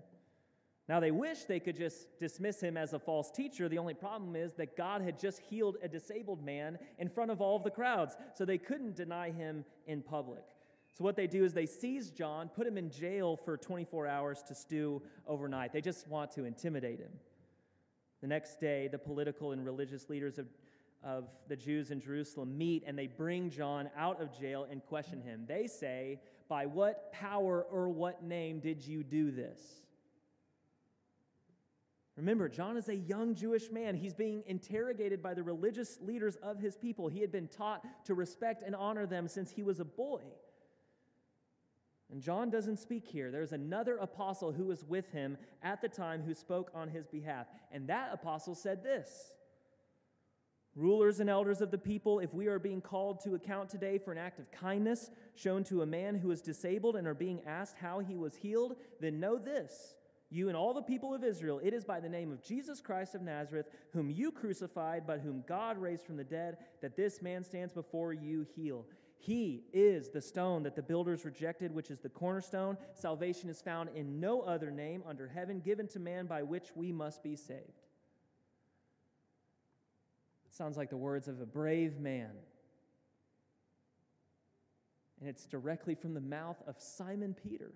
Now, 0.88 0.98
they 0.98 1.12
wish 1.12 1.44
they 1.44 1.60
could 1.60 1.76
just 1.76 2.18
dismiss 2.18 2.60
him 2.60 2.76
as 2.76 2.92
a 2.92 2.98
false 2.98 3.30
teacher. 3.30 3.68
The 3.68 3.78
only 3.78 3.94
problem 3.94 4.34
is 4.34 4.54
that 4.54 4.76
God 4.76 5.00
had 5.00 5.16
just 5.16 5.38
healed 5.38 5.76
a 5.80 5.86
disabled 5.86 6.44
man 6.44 6.76
in 6.98 7.08
front 7.08 7.30
of 7.30 7.40
all 7.40 7.54
of 7.54 7.62
the 7.62 7.70
crowds, 7.70 8.16
so 8.34 8.44
they 8.44 8.58
couldn't 8.58 8.96
deny 8.96 9.30
him 9.30 9.64
in 9.86 10.02
public. 10.02 10.42
So, 10.92 11.04
what 11.04 11.16
they 11.16 11.26
do 11.26 11.44
is 11.44 11.54
they 11.54 11.66
seize 11.66 12.10
John, 12.10 12.48
put 12.48 12.66
him 12.66 12.76
in 12.76 12.90
jail 12.90 13.36
for 13.36 13.56
24 13.56 14.06
hours 14.06 14.42
to 14.48 14.54
stew 14.54 15.02
overnight. 15.26 15.72
They 15.72 15.80
just 15.80 16.06
want 16.06 16.30
to 16.32 16.44
intimidate 16.44 16.98
him. 16.98 17.12
The 18.20 18.26
next 18.26 18.60
day, 18.60 18.88
the 18.88 18.98
political 18.98 19.52
and 19.52 19.64
religious 19.64 20.10
leaders 20.10 20.38
of, 20.38 20.46
of 21.02 21.28
the 21.48 21.56
Jews 21.56 21.90
in 21.90 22.00
Jerusalem 22.00 22.56
meet 22.56 22.84
and 22.86 22.96
they 22.96 23.06
bring 23.06 23.50
John 23.50 23.88
out 23.96 24.20
of 24.20 24.38
jail 24.38 24.66
and 24.70 24.84
question 24.84 25.22
him. 25.22 25.44
They 25.48 25.66
say, 25.66 26.20
By 26.46 26.66
what 26.66 27.10
power 27.12 27.62
or 27.62 27.88
what 27.88 28.22
name 28.22 28.60
did 28.60 28.86
you 28.86 29.02
do 29.02 29.30
this? 29.30 29.60
Remember, 32.16 32.48
John 32.50 32.76
is 32.76 32.90
a 32.90 32.96
young 32.96 33.34
Jewish 33.34 33.70
man. 33.70 33.94
He's 33.94 34.12
being 34.12 34.42
interrogated 34.46 35.22
by 35.22 35.32
the 35.32 35.42
religious 35.42 35.98
leaders 36.02 36.36
of 36.42 36.58
his 36.58 36.76
people. 36.76 37.08
He 37.08 37.20
had 37.20 37.32
been 37.32 37.48
taught 37.48 37.82
to 38.04 38.14
respect 38.14 38.62
and 38.64 38.76
honor 38.76 39.06
them 39.06 39.26
since 39.26 39.50
he 39.50 39.62
was 39.62 39.80
a 39.80 39.84
boy. 39.84 40.20
And 42.12 42.20
John 42.20 42.50
doesn't 42.50 42.78
speak 42.78 43.06
here. 43.08 43.30
There's 43.30 43.52
another 43.52 43.96
apostle 43.96 44.52
who 44.52 44.66
was 44.66 44.84
with 44.84 45.10
him 45.12 45.38
at 45.62 45.80
the 45.80 45.88
time 45.88 46.22
who 46.22 46.34
spoke 46.34 46.70
on 46.74 46.90
his 46.90 47.06
behalf. 47.06 47.46
And 47.72 47.88
that 47.88 48.10
apostle 48.12 48.54
said 48.54 48.84
this 48.84 49.32
Rulers 50.76 51.20
and 51.20 51.30
elders 51.30 51.62
of 51.62 51.70
the 51.70 51.78
people, 51.78 52.18
if 52.18 52.34
we 52.34 52.48
are 52.48 52.58
being 52.58 52.82
called 52.82 53.20
to 53.24 53.34
account 53.34 53.70
today 53.70 53.96
for 53.96 54.12
an 54.12 54.18
act 54.18 54.38
of 54.38 54.52
kindness 54.52 55.10
shown 55.34 55.64
to 55.64 55.80
a 55.80 55.86
man 55.86 56.14
who 56.14 56.30
is 56.30 56.42
disabled 56.42 56.96
and 56.96 57.06
are 57.06 57.14
being 57.14 57.40
asked 57.46 57.76
how 57.78 58.00
he 58.00 58.14
was 58.14 58.36
healed, 58.36 58.76
then 59.00 59.18
know 59.18 59.38
this. 59.38 59.94
You 60.28 60.48
and 60.48 60.56
all 60.56 60.74
the 60.74 60.82
people 60.82 61.14
of 61.14 61.24
Israel, 61.24 61.60
it 61.62 61.72
is 61.74 61.84
by 61.84 62.00
the 62.00 62.08
name 62.08 62.30
of 62.30 62.42
Jesus 62.42 62.80
Christ 62.80 63.14
of 63.14 63.22
Nazareth, 63.22 63.66
whom 63.92 64.10
you 64.10 64.30
crucified, 64.30 65.04
but 65.06 65.20
whom 65.20 65.44
God 65.46 65.78
raised 65.78 66.04
from 66.04 66.16
the 66.16 66.24
dead, 66.24 66.58
that 66.80 66.96
this 66.96 67.22
man 67.22 67.44
stands 67.44 67.72
before 67.72 68.12
you 68.12 68.46
heal 68.54 68.86
He 69.24 69.62
is 69.72 70.08
the 70.08 70.20
stone 70.20 70.64
that 70.64 70.74
the 70.74 70.82
builders 70.82 71.24
rejected, 71.24 71.72
which 71.72 71.92
is 71.92 72.00
the 72.00 72.08
cornerstone. 72.08 72.76
Salvation 72.92 73.48
is 73.48 73.62
found 73.62 73.90
in 73.94 74.18
no 74.18 74.40
other 74.40 74.68
name 74.72 75.04
under 75.06 75.28
heaven 75.28 75.60
given 75.60 75.86
to 75.88 76.00
man 76.00 76.26
by 76.26 76.42
which 76.42 76.74
we 76.74 76.90
must 76.90 77.22
be 77.22 77.36
saved. 77.36 77.86
It 80.44 80.52
sounds 80.52 80.76
like 80.76 80.90
the 80.90 80.96
words 80.96 81.28
of 81.28 81.40
a 81.40 81.46
brave 81.46 82.00
man. 82.00 82.32
And 85.20 85.28
it's 85.28 85.46
directly 85.46 85.94
from 85.94 86.14
the 86.14 86.20
mouth 86.20 86.60
of 86.66 86.80
Simon 86.80 87.32
Peter. 87.32 87.70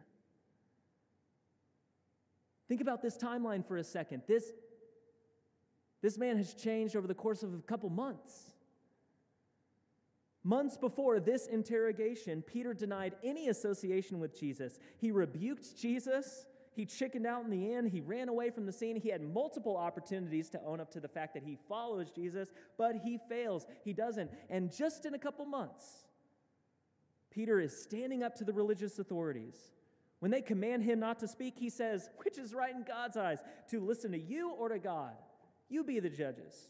Think 2.67 2.81
about 2.81 3.03
this 3.03 3.17
timeline 3.17 3.65
for 3.65 3.77
a 3.77 3.85
second. 3.85 4.23
This, 4.27 4.51
this 6.03 6.19
man 6.19 6.39
has 6.39 6.55
changed 6.55 6.97
over 6.97 7.07
the 7.07 7.15
course 7.15 7.45
of 7.45 7.55
a 7.55 7.59
couple 7.59 7.89
months. 7.89 8.51
Months 10.47 10.77
before 10.77 11.19
this 11.19 11.49
interrogation, 11.49 12.41
Peter 12.41 12.73
denied 12.73 13.17
any 13.25 13.49
association 13.49 14.21
with 14.21 14.39
Jesus. 14.39 14.79
He 14.97 15.11
rebuked 15.11 15.77
Jesus. 15.77 16.47
He 16.73 16.87
chickened 16.87 17.27
out 17.27 17.43
in 17.43 17.51
the 17.51 17.75
end. 17.75 17.89
He 17.89 18.01
ran 18.01 18.29
away 18.29 18.51
from 18.51 18.65
the 18.65 18.73
scene. 18.73 18.95
He 18.95 19.09
had 19.09 19.23
multiple 19.23 19.77
opportunities 19.77 20.49
to 20.51 20.63
own 20.65 20.79
up 20.79 20.89
to 20.93 21.01
the 21.01 21.09
fact 21.09 21.35
that 21.35 21.43
he 21.43 21.59
follows 21.69 22.13
Jesus, 22.13 22.51
but 22.79 22.95
he 22.95 23.19
fails. 23.29 23.67
He 23.85 23.93
doesn't. 23.93 24.31
And 24.49 24.73
just 24.73 25.05
in 25.05 25.15
a 25.15 25.19
couple 25.19 25.45
months, 25.47 26.05
Peter 27.29 27.59
is 27.59 27.77
standing 27.77 28.23
up 28.23 28.37
to 28.37 28.45
the 28.45 28.53
religious 28.53 29.01
authorities. 29.01 29.73
When 30.21 30.31
they 30.31 30.43
command 30.43 30.85
him 30.85 31.01
not 31.01 31.19
to 31.19 31.27
speak, 31.27 31.55
he 31.59 31.71
says, 31.71 32.09
Which 32.19 32.39
is 32.39 32.55
right 32.55 32.73
in 32.73 32.85
God's 32.85 33.17
eyes, 33.17 33.41
to 33.73 33.81
listen 33.81 34.13
to 34.13 34.21
you 34.21 34.53
or 34.53 34.69
to 34.69 34.79
God? 34.79 35.15
You 35.69 35.83
be 35.83 35.99
the 35.99 36.09
judges. 36.09 36.69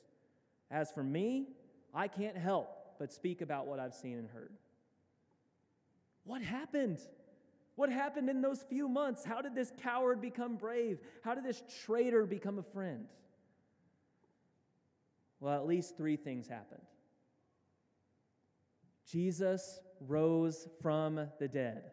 As 0.70 0.90
for 0.92 1.04
me, 1.04 1.48
I 1.92 2.08
can't 2.08 2.38
help 2.38 2.75
but 2.98 3.12
speak 3.12 3.40
about 3.40 3.66
what 3.66 3.78
I've 3.78 3.94
seen 3.94 4.18
and 4.18 4.28
heard. 4.28 4.52
What 6.24 6.42
happened? 6.42 6.98
What 7.76 7.90
happened 7.90 8.28
in 8.28 8.40
those 8.40 8.62
few 8.68 8.88
months? 8.88 9.24
How 9.24 9.42
did 9.42 9.54
this 9.54 9.72
coward 9.82 10.20
become 10.20 10.56
brave? 10.56 10.98
How 11.22 11.34
did 11.34 11.44
this 11.44 11.62
traitor 11.84 12.26
become 12.26 12.58
a 12.58 12.62
friend? 12.62 13.06
Well, 15.40 15.54
at 15.54 15.66
least 15.66 15.96
three 15.96 16.16
things 16.16 16.48
happened. 16.48 16.82
Jesus 19.06 19.80
rose 20.00 20.66
from 20.82 21.28
the 21.38 21.48
dead. 21.48 21.90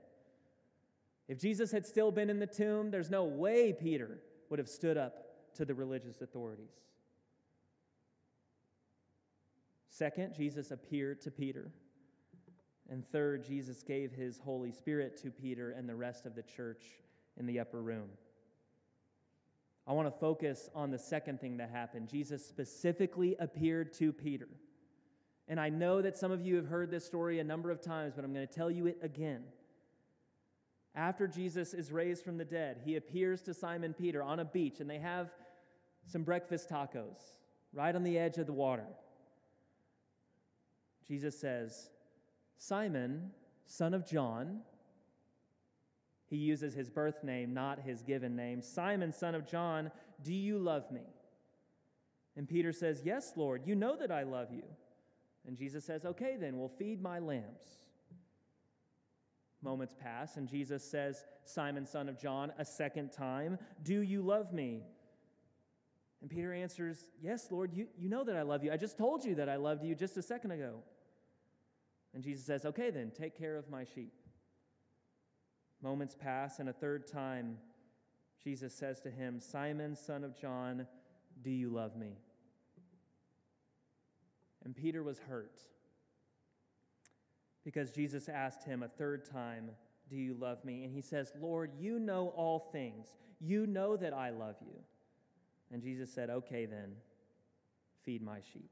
If 1.27 1.39
Jesus 1.39 1.71
had 1.71 1.85
still 1.85 2.11
been 2.11 2.29
in 2.29 2.39
the 2.39 2.47
tomb, 2.47 2.91
there's 2.91 3.09
no 3.09 3.25
way 3.25 3.73
Peter 3.73 4.19
would 4.49 4.59
have 4.59 4.69
stood 4.69 4.97
up 4.97 5.53
to 5.55 5.65
the 5.65 5.73
religious 5.73 6.21
authorities. 6.21 6.71
Second, 9.93 10.33
Jesus 10.33 10.71
appeared 10.71 11.21
to 11.21 11.29
Peter. 11.29 11.69
And 12.89 13.07
third, 13.07 13.45
Jesus 13.45 13.83
gave 13.83 14.11
his 14.11 14.39
Holy 14.39 14.71
Spirit 14.71 15.21
to 15.21 15.29
Peter 15.29 15.69
and 15.69 15.87
the 15.87 15.95
rest 15.95 16.25
of 16.25 16.33
the 16.33 16.41
church 16.41 16.83
in 17.37 17.45
the 17.45 17.59
upper 17.59 17.79
room. 17.79 18.09
I 19.85 19.91
want 19.93 20.07
to 20.07 20.19
focus 20.19 20.67
on 20.73 20.89
the 20.89 20.97
second 20.97 21.39
thing 21.39 21.57
that 21.57 21.69
happened. 21.69 22.07
Jesus 22.07 22.43
specifically 22.43 23.35
appeared 23.39 23.93
to 23.93 24.11
Peter. 24.11 24.47
And 25.47 25.59
I 25.59 25.69
know 25.69 26.01
that 26.01 26.17
some 26.17 26.31
of 26.31 26.41
you 26.41 26.55
have 26.55 26.67
heard 26.67 26.89
this 26.89 27.05
story 27.05 27.39
a 27.39 27.43
number 27.43 27.69
of 27.69 27.79
times, 27.79 28.13
but 28.15 28.25
I'm 28.25 28.33
going 28.33 28.47
to 28.47 28.51
tell 28.51 28.71
you 28.71 28.87
it 28.87 28.97
again. 29.03 29.43
After 30.95 31.27
Jesus 31.27 31.75
is 31.75 31.91
raised 31.91 32.25
from 32.25 32.39
the 32.39 32.45
dead, 32.45 32.81
he 32.83 32.95
appears 32.95 33.43
to 33.43 33.53
Simon 33.53 33.93
Peter 33.93 34.23
on 34.23 34.39
a 34.39 34.45
beach, 34.45 34.79
and 34.79 34.89
they 34.89 34.99
have 34.99 35.29
some 36.07 36.23
breakfast 36.23 36.67
tacos 36.67 37.37
right 37.73 37.95
on 37.95 38.03
the 38.03 38.17
edge 38.17 38.39
of 38.39 38.47
the 38.47 38.53
water. 38.53 38.87
Jesus 41.07 41.39
says, 41.39 41.89
Simon, 42.57 43.31
son 43.65 43.93
of 43.93 44.07
John, 44.07 44.61
he 46.29 46.37
uses 46.37 46.73
his 46.73 46.89
birth 46.89 47.23
name, 47.23 47.53
not 47.53 47.79
his 47.79 48.01
given 48.01 48.35
name. 48.35 48.61
Simon, 48.61 49.11
son 49.11 49.35
of 49.35 49.47
John, 49.47 49.91
do 50.23 50.33
you 50.33 50.57
love 50.57 50.91
me? 50.91 51.03
And 52.35 52.47
Peter 52.47 52.71
says, 52.71 53.01
Yes, 53.03 53.33
Lord, 53.35 53.67
you 53.67 53.75
know 53.75 53.95
that 53.95 54.11
I 54.11 54.23
love 54.23 54.47
you. 54.51 54.63
And 55.45 55.57
Jesus 55.57 55.85
says, 55.85 56.05
Okay, 56.05 56.37
then, 56.39 56.57
we'll 56.57 56.69
feed 56.69 57.01
my 57.01 57.19
lambs. 57.19 57.61
Moments 59.61 59.95
pass, 59.97 60.35
and 60.35 60.47
Jesus 60.47 60.83
says, 60.83 61.23
Simon, 61.45 61.85
son 61.85 62.09
of 62.09 62.19
John, 62.19 62.51
a 62.57 62.65
second 62.65 63.11
time, 63.11 63.57
Do 63.83 64.01
you 64.01 64.21
love 64.21 64.51
me? 64.53 64.83
And 66.21 66.29
Peter 66.29 66.53
answers, 66.53 67.11
Yes, 67.21 67.47
Lord, 67.51 67.73
you, 67.73 67.87
you 67.97 68.09
know 68.09 68.23
that 68.23 68.35
I 68.35 68.41
love 68.41 68.63
you. 68.63 68.71
I 68.71 68.77
just 68.77 68.97
told 68.97 69.23
you 69.23 69.35
that 69.35 69.49
I 69.49 69.57
loved 69.57 69.83
you 69.83 69.93
just 69.93 70.17
a 70.17 70.21
second 70.21 70.51
ago. 70.51 70.75
And 72.13 72.23
Jesus 72.23 72.45
says, 72.45 72.65
Okay, 72.65 72.89
then, 72.89 73.11
take 73.11 73.37
care 73.37 73.57
of 73.57 73.69
my 73.69 73.83
sheep. 73.83 74.13
Moments 75.81 76.15
pass, 76.15 76.59
and 76.59 76.69
a 76.69 76.73
third 76.73 77.07
time, 77.07 77.57
Jesus 78.43 78.73
says 78.73 78.99
to 79.01 79.11
him, 79.11 79.39
Simon, 79.39 79.95
son 79.95 80.23
of 80.23 80.39
John, 80.39 80.87
do 81.41 81.49
you 81.49 81.69
love 81.69 81.95
me? 81.95 82.17
And 84.63 84.75
Peter 84.75 85.03
was 85.03 85.19
hurt 85.19 85.59
because 87.63 87.91
Jesus 87.91 88.29
asked 88.29 88.63
him 88.63 88.83
a 88.83 88.87
third 88.87 89.25
time, 89.25 89.71
Do 90.09 90.15
you 90.15 90.35
love 90.35 90.63
me? 90.63 90.83
And 90.83 90.93
he 90.93 91.01
says, 91.01 91.31
Lord, 91.39 91.71
you 91.79 91.99
know 91.99 92.33
all 92.35 92.69
things. 92.71 93.07
You 93.39 93.65
know 93.67 93.97
that 93.97 94.13
I 94.13 94.29
love 94.29 94.55
you. 94.61 94.75
And 95.71 95.81
Jesus 95.81 96.11
said, 96.13 96.29
Okay, 96.29 96.65
then, 96.65 96.93
feed 98.03 98.21
my 98.21 98.39
sheep. 98.53 98.69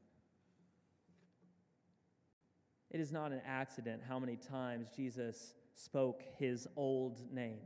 It 2.91 2.99
is 2.99 3.11
not 3.11 3.31
an 3.31 3.41
accident 3.47 4.01
how 4.07 4.19
many 4.19 4.35
times 4.35 4.89
Jesus 4.95 5.53
spoke 5.73 6.23
his 6.37 6.67
old 6.75 7.21
name. 7.33 7.59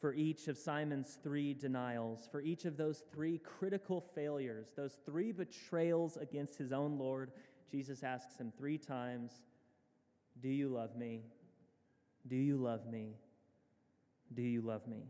For 0.00 0.14
each 0.14 0.46
of 0.46 0.56
Simon's 0.56 1.18
three 1.20 1.52
denials, 1.52 2.28
for 2.30 2.40
each 2.40 2.64
of 2.64 2.76
those 2.76 3.02
three 3.12 3.38
critical 3.38 4.00
failures, 4.14 4.68
those 4.76 4.98
three 5.04 5.32
betrayals 5.32 6.16
against 6.16 6.56
his 6.56 6.70
own 6.70 6.96
Lord, 6.96 7.32
Jesus 7.70 8.04
asks 8.04 8.38
him 8.38 8.52
three 8.56 8.78
times 8.78 9.32
Do 10.40 10.48
you 10.48 10.68
love 10.68 10.96
me? 10.96 11.22
Do 12.28 12.36
you 12.36 12.56
love 12.56 12.86
me? 12.86 13.16
Do 14.32 14.42
you 14.42 14.60
love 14.60 14.86
me? 14.86 15.06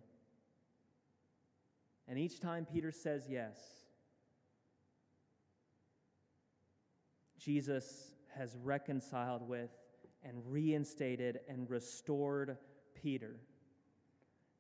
And 2.08 2.18
each 2.18 2.40
time 2.40 2.66
Peter 2.72 2.92
says 2.92 3.26
yes, 3.28 3.58
Jesus 7.46 8.10
has 8.36 8.56
reconciled 8.64 9.48
with 9.48 9.70
and 10.24 10.42
reinstated 10.48 11.38
and 11.48 11.70
restored 11.70 12.58
Peter. 13.00 13.36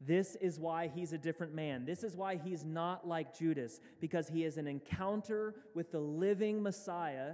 This 0.00 0.36
is 0.36 0.60
why 0.60 0.86
he's 0.86 1.12
a 1.12 1.18
different 1.18 1.52
man. 1.52 1.84
This 1.84 2.04
is 2.04 2.16
why 2.16 2.36
he's 2.36 2.64
not 2.64 3.08
like 3.08 3.36
Judas, 3.36 3.80
because 4.00 4.28
he 4.28 4.42
has 4.42 4.56
an 4.56 4.68
encounter 4.68 5.56
with 5.74 5.90
the 5.90 5.98
living 5.98 6.62
Messiah, 6.62 7.32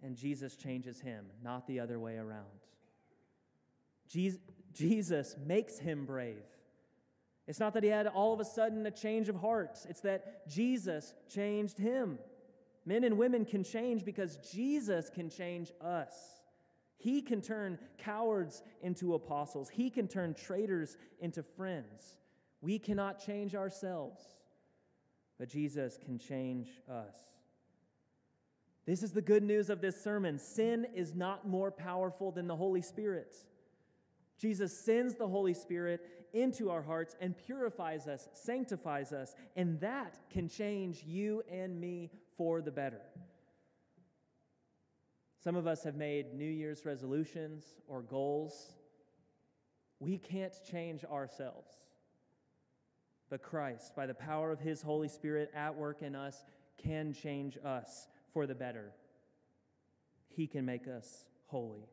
and 0.00 0.14
Jesus 0.14 0.54
changes 0.54 1.00
him, 1.00 1.26
not 1.42 1.66
the 1.66 1.80
other 1.80 1.98
way 1.98 2.16
around. 2.16 2.44
Jesus 4.06 5.34
makes 5.44 5.76
him 5.80 6.06
brave. 6.06 6.44
It's 7.48 7.58
not 7.58 7.74
that 7.74 7.82
he 7.82 7.88
had 7.88 8.06
all 8.06 8.32
of 8.32 8.38
a 8.38 8.44
sudden 8.44 8.86
a 8.86 8.92
change 8.92 9.28
of 9.28 9.34
heart, 9.34 9.80
it's 9.88 10.02
that 10.02 10.46
Jesus 10.48 11.14
changed 11.28 11.78
him. 11.78 12.20
Men 12.86 13.04
and 13.04 13.16
women 13.16 13.44
can 13.44 13.64
change 13.64 14.04
because 14.04 14.36
Jesus 14.52 15.08
can 15.08 15.30
change 15.30 15.72
us. 15.80 16.14
He 16.96 17.22
can 17.22 17.40
turn 17.40 17.78
cowards 17.98 18.62
into 18.82 19.14
apostles, 19.14 19.68
He 19.68 19.90
can 19.90 20.08
turn 20.08 20.34
traitors 20.34 20.96
into 21.20 21.42
friends. 21.42 22.16
We 22.60 22.78
cannot 22.78 23.24
change 23.24 23.54
ourselves, 23.54 24.22
but 25.38 25.50
Jesus 25.50 25.98
can 26.02 26.18
change 26.18 26.68
us. 26.90 27.14
This 28.86 29.02
is 29.02 29.12
the 29.12 29.22
good 29.22 29.42
news 29.42 29.70
of 29.70 29.80
this 29.80 30.02
sermon. 30.02 30.38
Sin 30.38 30.86
is 30.94 31.14
not 31.14 31.46
more 31.46 31.70
powerful 31.70 32.30
than 32.30 32.46
the 32.46 32.56
Holy 32.56 32.82
Spirit. 32.82 33.34
Jesus 34.38 34.76
sends 34.76 35.14
the 35.14 35.28
Holy 35.28 35.54
Spirit 35.54 36.00
into 36.34 36.70
our 36.70 36.82
hearts 36.82 37.16
and 37.20 37.36
purifies 37.36 38.06
us, 38.06 38.28
sanctifies 38.34 39.12
us, 39.12 39.34
and 39.56 39.80
that 39.80 40.18
can 40.30 40.48
change 40.48 41.02
you 41.04 41.42
and 41.50 41.80
me 41.80 42.10
for 42.36 42.60
the 42.60 42.70
better. 42.70 43.00
Some 45.42 45.56
of 45.56 45.66
us 45.66 45.84
have 45.84 45.94
made 45.94 46.32
New 46.32 46.50
Year's 46.50 46.86
resolutions 46.86 47.64
or 47.86 48.02
goals. 48.02 48.72
We 50.00 50.18
can't 50.18 50.54
change 50.70 51.04
ourselves. 51.04 51.70
But 53.28 53.42
Christ, 53.42 53.94
by 53.94 54.06
the 54.06 54.14
power 54.14 54.52
of 54.52 54.60
His 54.60 54.80
Holy 54.80 55.08
Spirit 55.08 55.50
at 55.54 55.74
work 55.76 56.02
in 56.02 56.14
us, 56.14 56.44
can 56.82 57.12
change 57.12 57.58
us 57.64 58.08
for 58.32 58.46
the 58.46 58.54
better. 58.54 58.92
He 60.28 60.46
can 60.46 60.64
make 60.64 60.88
us 60.88 61.26
holy. 61.46 61.88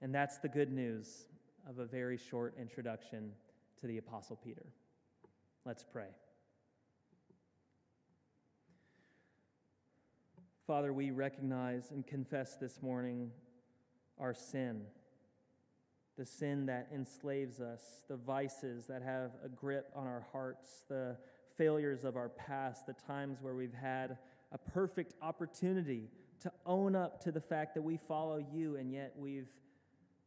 And 0.00 0.14
that's 0.14 0.38
the 0.38 0.48
good 0.48 0.70
news 0.70 1.26
of 1.68 1.78
a 1.78 1.84
very 1.84 2.16
short 2.16 2.54
introduction 2.58 3.32
to 3.80 3.86
the 3.86 3.98
Apostle 3.98 4.36
Peter. 4.36 4.66
Let's 5.64 5.84
pray. 5.84 6.08
Father, 10.68 10.92
we 10.92 11.12
recognize 11.12 11.92
and 11.92 12.06
confess 12.06 12.56
this 12.56 12.82
morning 12.82 13.30
our 14.18 14.34
sin, 14.34 14.82
the 16.18 16.26
sin 16.26 16.66
that 16.66 16.88
enslaves 16.94 17.58
us, 17.58 17.80
the 18.06 18.18
vices 18.18 18.84
that 18.84 19.00
have 19.00 19.30
a 19.42 19.48
grip 19.48 19.90
on 19.96 20.06
our 20.06 20.26
hearts, 20.30 20.84
the 20.86 21.16
failures 21.56 22.04
of 22.04 22.16
our 22.16 22.28
past, 22.28 22.86
the 22.86 22.92
times 22.92 23.38
where 23.40 23.54
we've 23.54 23.72
had 23.72 24.18
a 24.52 24.58
perfect 24.58 25.14
opportunity 25.22 26.10
to 26.42 26.52
own 26.66 26.94
up 26.94 27.24
to 27.24 27.32
the 27.32 27.40
fact 27.40 27.74
that 27.74 27.80
we 27.80 27.96
follow 27.96 28.36
you 28.52 28.76
and 28.76 28.92
yet 28.92 29.14
we've 29.16 29.48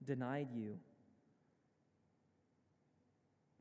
denied 0.08 0.48
you, 0.56 0.76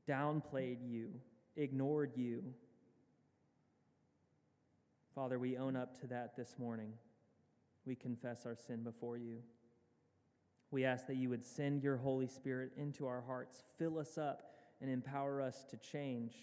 downplayed 0.08 0.78
you, 0.82 1.10
ignored 1.56 2.12
you. 2.16 2.42
Father, 5.14 5.38
we 5.38 5.56
own 5.56 5.76
up 5.76 6.00
to 6.00 6.06
that 6.08 6.36
this 6.36 6.54
morning. 6.58 6.92
We 7.84 7.96
confess 7.96 8.46
our 8.46 8.54
sin 8.54 8.82
before 8.82 9.16
you. 9.16 9.38
We 10.70 10.84
ask 10.84 11.06
that 11.08 11.16
you 11.16 11.28
would 11.30 11.44
send 11.44 11.82
your 11.82 11.96
Holy 11.96 12.28
Spirit 12.28 12.72
into 12.76 13.06
our 13.06 13.22
hearts, 13.22 13.64
fill 13.76 13.98
us 13.98 14.16
up, 14.16 14.52
and 14.80 14.88
empower 14.88 15.42
us 15.42 15.64
to 15.70 15.76
change. 15.76 16.34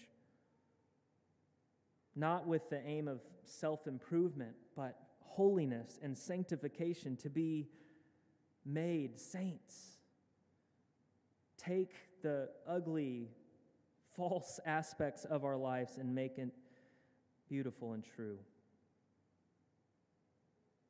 Not 2.14 2.46
with 2.46 2.68
the 2.68 2.84
aim 2.86 3.08
of 3.08 3.20
self 3.44 3.86
improvement, 3.86 4.54
but 4.76 4.98
holiness 5.20 5.98
and 6.02 6.16
sanctification 6.16 7.16
to 7.16 7.30
be 7.30 7.68
made 8.66 9.18
saints. 9.18 9.98
Take 11.56 11.94
the 12.22 12.50
ugly, 12.66 13.30
false 14.14 14.60
aspects 14.66 15.24
of 15.24 15.44
our 15.44 15.56
lives 15.56 15.96
and 15.96 16.14
make 16.14 16.36
it 16.38 16.50
beautiful 17.48 17.94
and 17.94 18.04
true. 18.04 18.38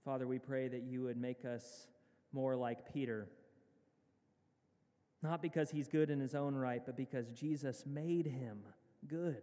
Father, 0.09 0.27
we 0.27 0.39
pray 0.39 0.69
that 0.69 0.85
you 0.85 1.03
would 1.03 1.19
make 1.19 1.45
us 1.45 1.87
more 2.33 2.57
like 2.57 2.95
Peter. 2.95 3.29
Not 5.23 5.43
because 5.43 5.71
he's 5.71 5.87
good 5.87 6.09
in 6.09 6.19
his 6.19 6.35
own 6.35 6.55
right, 6.55 6.81
but 6.83 6.97
because 6.97 7.29
Jesus 7.29 7.85
made 7.85 8.25
him 8.25 8.61
good, 9.07 9.43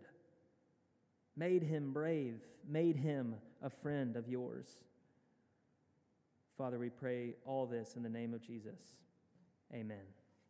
made 1.37 1.61
him 1.61 1.93
brave, 1.93 2.39
made 2.67 2.95
him 2.95 3.35
a 3.61 3.69
friend 3.69 4.15
of 4.15 4.27
yours. 4.27 4.65
Father, 6.57 6.79
we 6.79 6.89
pray 6.89 7.35
all 7.45 7.67
this 7.67 7.95
in 7.95 8.01
the 8.01 8.09
name 8.09 8.33
of 8.33 8.41
Jesus. 8.41 8.81
Amen. 9.71 10.24